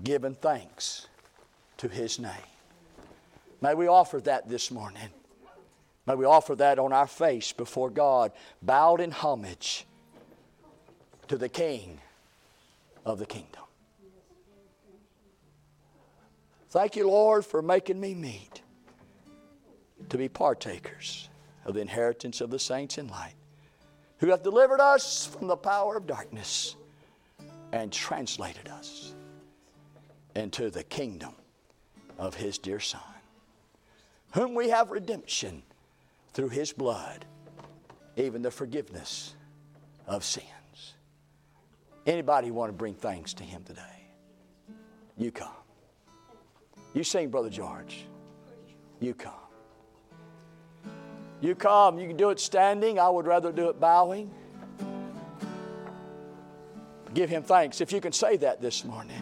[0.03, 1.07] giving thanks
[1.78, 2.49] to his name.
[3.61, 5.11] May we offer that this morning.
[6.07, 9.86] May we offer that on our face before God, bowed in homage
[11.28, 11.99] to the King
[13.05, 13.61] of the kingdom.
[16.69, 18.61] Thank you, Lord, for making me meet
[20.09, 21.30] to be partakers
[21.63, 23.36] of the inheritance of the saints in light,
[24.19, 26.76] who have delivered us from the power of darkness
[27.71, 29.13] and translated us
[30.36, 31.34] into the kingdom
[32.17, 33.01] of His dear Son,
[34.34, 35.63] whom we have redemption
[36.34, 37.26] through His blood,
[38.17, 39.34] even the forgiveness
[40.07, 40.45] of sins.
[42.05, 43.81] Anybody want to bring thanks to Him today?
[45.17, 45.49] You come.
[46.93, 48.05] You sing, Brother George.
[48.99, 49.33] You come.
[51.41, 51.99] You come.
[51.99, 52.99] You can do it standing.
[52.99, 54.31] I would rather do it bowing.
[57.13, 59.21] Give him thanks if you can say that this morning.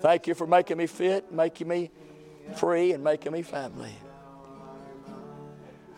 [0.00, 1.90] Thank you for making me fit, making me
[2.54, 3.92] free, and making me family.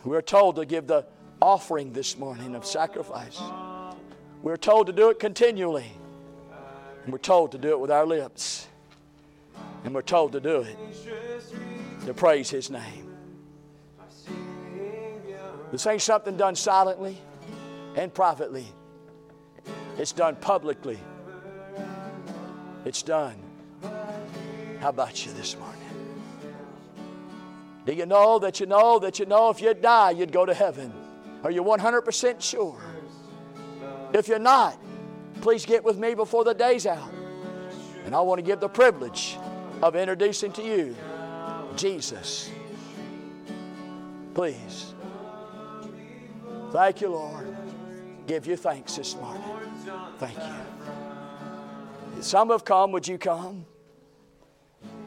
[0.04, 1.04] We're told to give the
[1.40, 3.40] offering this morning of sacrifice.
[4.42, 5.92] We're told to do it continually.
[7.04, 8.66] And we're told to do it with our lips.
[9.84, 10.76] And we're told to do it
[12.06, 13.14] to praise His name.
[15.70, 17.16] This ain't something done silently
[17.96, 18.66] and privately,
[19.98, 20.98] it's done publicly.
[22.84, 23.36] It's done.
[24.80, 25.78] How about you this morning?
[27.86, 30.54] Do you know that you know that you know if you die, you'd go to
[30.54, 30.92] heaven?
[31.44, 32.91] Are you 100% sure?
[34.12, 34.78] If you're not,
[35.40, 37.12] please get with me before the day's out.
[38.04, 39.38] And I want to give the privilege
[39.82, 40.96] of introducing to you
[41.76, 42.50] Jesus.
[44.34, 44.94] Please.
[46.70, 47.56] Thank you, Lord.
[48.26, 49.42] Give you thanks this morning.
[50.18, 52.22] Thank you.
[52.22, 52.92] Some have come.
[52.92, 53.66] Would you come?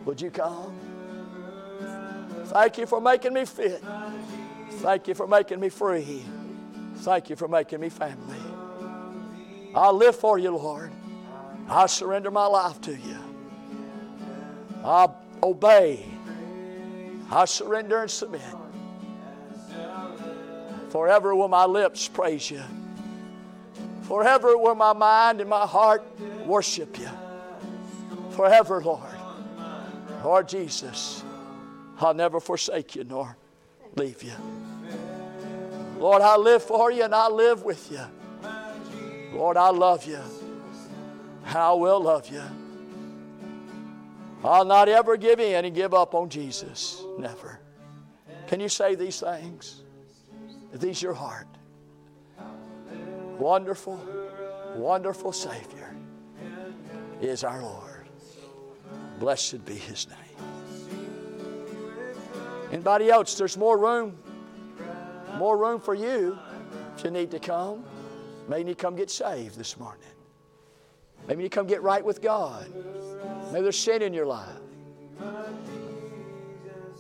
[0.06, 0.76] Would you come?
[2.46, 3.84] Thank you for making me fit.
[4.70, 6.24] Thank you for making me free.
[6.98, 8.55] Thank you for making me family.
[9.76, 10.92] I'll live for you, Lord.
[11.70, 13.18] I surrender my life to you.
[14.84, 15.10] I
[15.44, 16.06] obey.
[17.30, 18.42] I surrender and submit.
[20.90, 22.62] Forever will my lips praise you.
[24.04, 26.06] Forever will my mind and my heart
[26.46, 27.10] worship you.
[28.32, 29.04] Forever, Lord.
[30.24, 31.24] Lord Jesus,
[32.00, 33.36] I'll never forsake you nor
[33.96, 34.34] leave you.
[36.00, 38.02] Lord, I live for you and I live with you.
[39.36, 40.20] Lord, I love you.
[41.46, 42.42] I will love you.
[44.44, 47.04] I'll not ever give in and give up on Jesus.
[47.20, 47.60] Never.
[48.48, 49.84] Can you say these things?
[50.74, 51.48] Are these your heart?
[53.38, 54.00] Wonderful,
[54.76, 55.96] wonderful Savior
[57.22, 58.08] is our Lord.
[59.20, 60.18] Blessed be His name.
[62.72, 63.36] Anybody else?
[63.38, 64.18] There's more room.
[65.38, 66.38] More room for you
[66.98, 67.84] if you need to come.
[68.48, 70.02] Maybe you come get saved this morning.
[71.28, 72.68] Maybe you come get right with God.
[73.52, 74.50] Maybe there's sin in your life.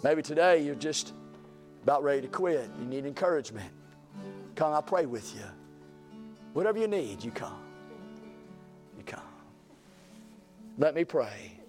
[0.03, 1.13] Maybe today you're just
[1.83, 2.69] about ready to quit.
[2.79, 3.69] You need encouragement.
[4.55, 5.43] Come, I pray with you.
[6.53, 7.59] Whatever you need, you come.
[8.97, 9.21] You come.
[10.77, 11.59] Let me pray.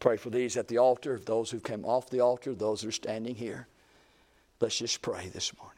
[0.00, 2.92] Pray for these at the altar, those who came off the altar, those who are
[2.92, 3.66] standing here.
[4.60, 5.75] Let's just pray this morning.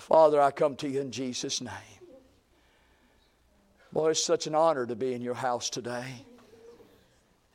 [0.00, 1.72] Father, I come to you in Jesus' name.
[3.92, 6.24] Boy, it's such an honor to be in your house today.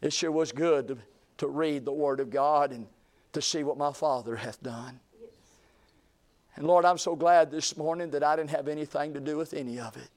[0.02, 0.98] It sure was good to,
[1.40, 2.86] to read the Word of God and
[3.34, 5.00] to see what my Father hath done.
[6.56, 9.54] And Lord, I'm so glad this morning that I didn't have anything to do with
[9.54, 10.10] any of it.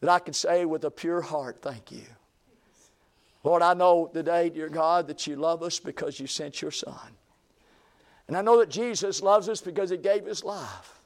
[0.00, 2.04] That I can say with a pure heart, thank you.
[3.42, 6.98] Lord, I know today, dear God, that you love us because you sent your Son.
[8.26, 11.00] And I know that Jesus loves us because he gave his life.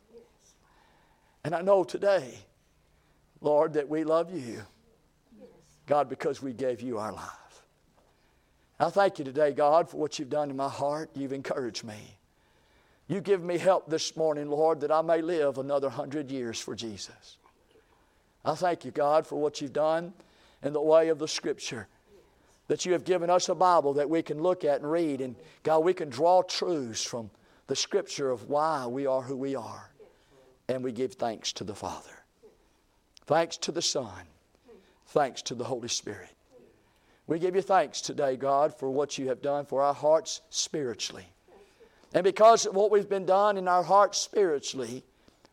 [1.45, 2.35] And I know today,
[3.41, 4.63] Lord, that we love you,
[5.87, 7.63] God, because we gave you our life.
[8.81, 11.11] I thank you today, God, for what you've done in my heart.
[11.15, 12.17] You've encouraged me.
[13.09, 16.77] You give me help this morning, Lord, that I may live another hundred years for
[16.77, 17.39] Jesus.
[18.45, 20.13] I thank you, God, for what you've done
[20.63, 21.89] in the way of the Scripture.
[22.69, 25.21] That you have given us a Bible that we can look at and read.
[25.21, 27.31] And God, we can draw truths from
[27.67, 29.91] the Scripture of why we are who we are.
[30.69, 32.25] And we give thanks to the Father.
[33.27, 34.27] Thanks to the Son.
[35.09, 36.31] Thanks to the Holy Spirit.
[37.27, 41.27] We give you thanks today, God, for what you have done for our hearts spiritually.
[42.15, 45.05] And because of what we've been done in our hearts spiritually,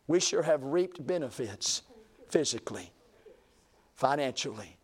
[0.06, 1.82] we sure have reaped benefits
[2.28, 2.90] physically,
[3.94, 4.76] financially,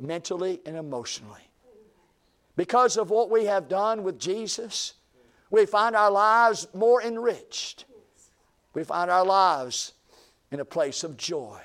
[0.00, 1.48] mentally, and emotionally.
[2.56, 4.94] Because of what we have done with Jesus,
[5.50, 7.86] we find our lives more enriched.
[8.74, 9.92] We find our lives
[10.50, 11.60] in a place of joy.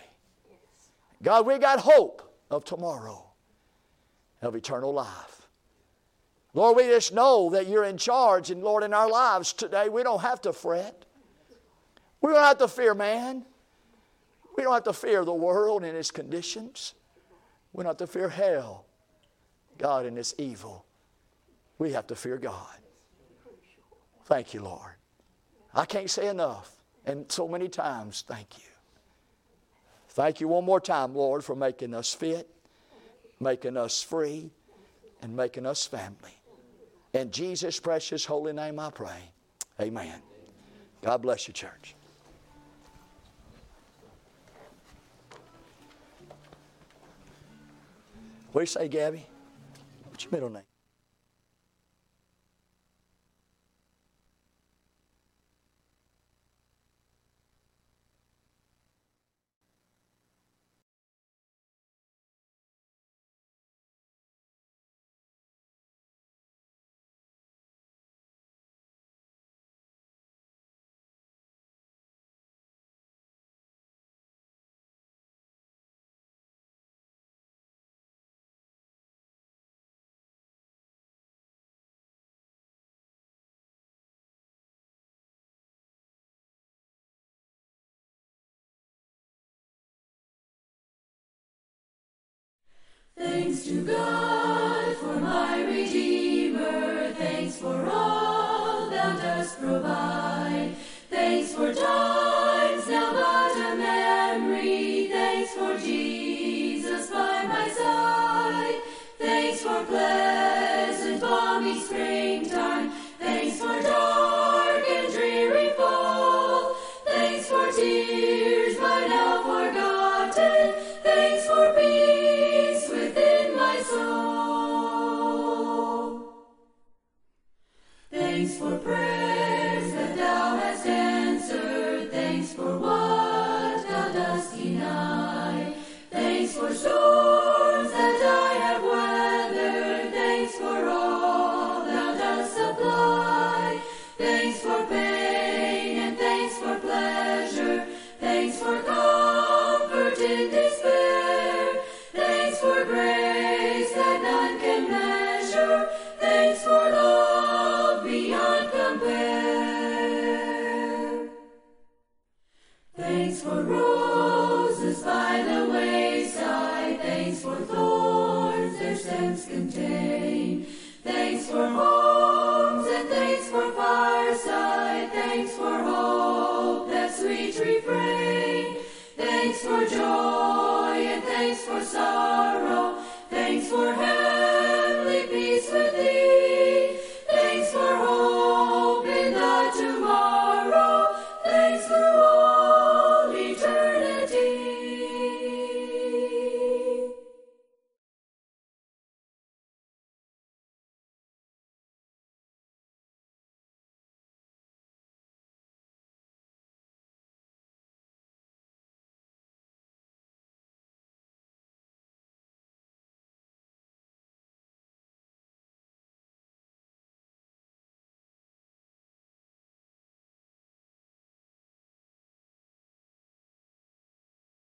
[1.21, 3.25] God, we got hope of tomorrow,
[4.41, 5.47] of eternal life.
[6.53, 10.03] Lord, we just know that you're in charge, and Lord, in our lives today, we
[10.03, 11.05] don't have to fret.
[12.21, 13.45] We don't have to fear man.
[14.55, 16.95] We don't have to fear the world and its conditions.
[17.73, 18.86] We don't have to fear hell,
[19.77, 20.85] God, and its evil.
[21.77, 22.77] We have to fear God.
[24.25, 24.91] Thank you, Lord.
[25.73, 26.71] I can't say enough,
[27.05, 28.63] and so many times, thank you.
[30.09, 32.49] Thank you one more time, Lord, for making us fit,
[33.39, 34.49] making us free
[35.21, 36.33] and making us family.
[37.13, 39.31] In Jesus' precious holy name I pray.
[39.79, 40.21] Amen.
[41.01, 41.95] God bless you, church.
[48.51, 49.25] What do you say, Gabby?
[50.19, 50.66] What's your
[93.17, 97.13] Thanks to God for my Redeemer.
[97.13, 98.46] Thanks for all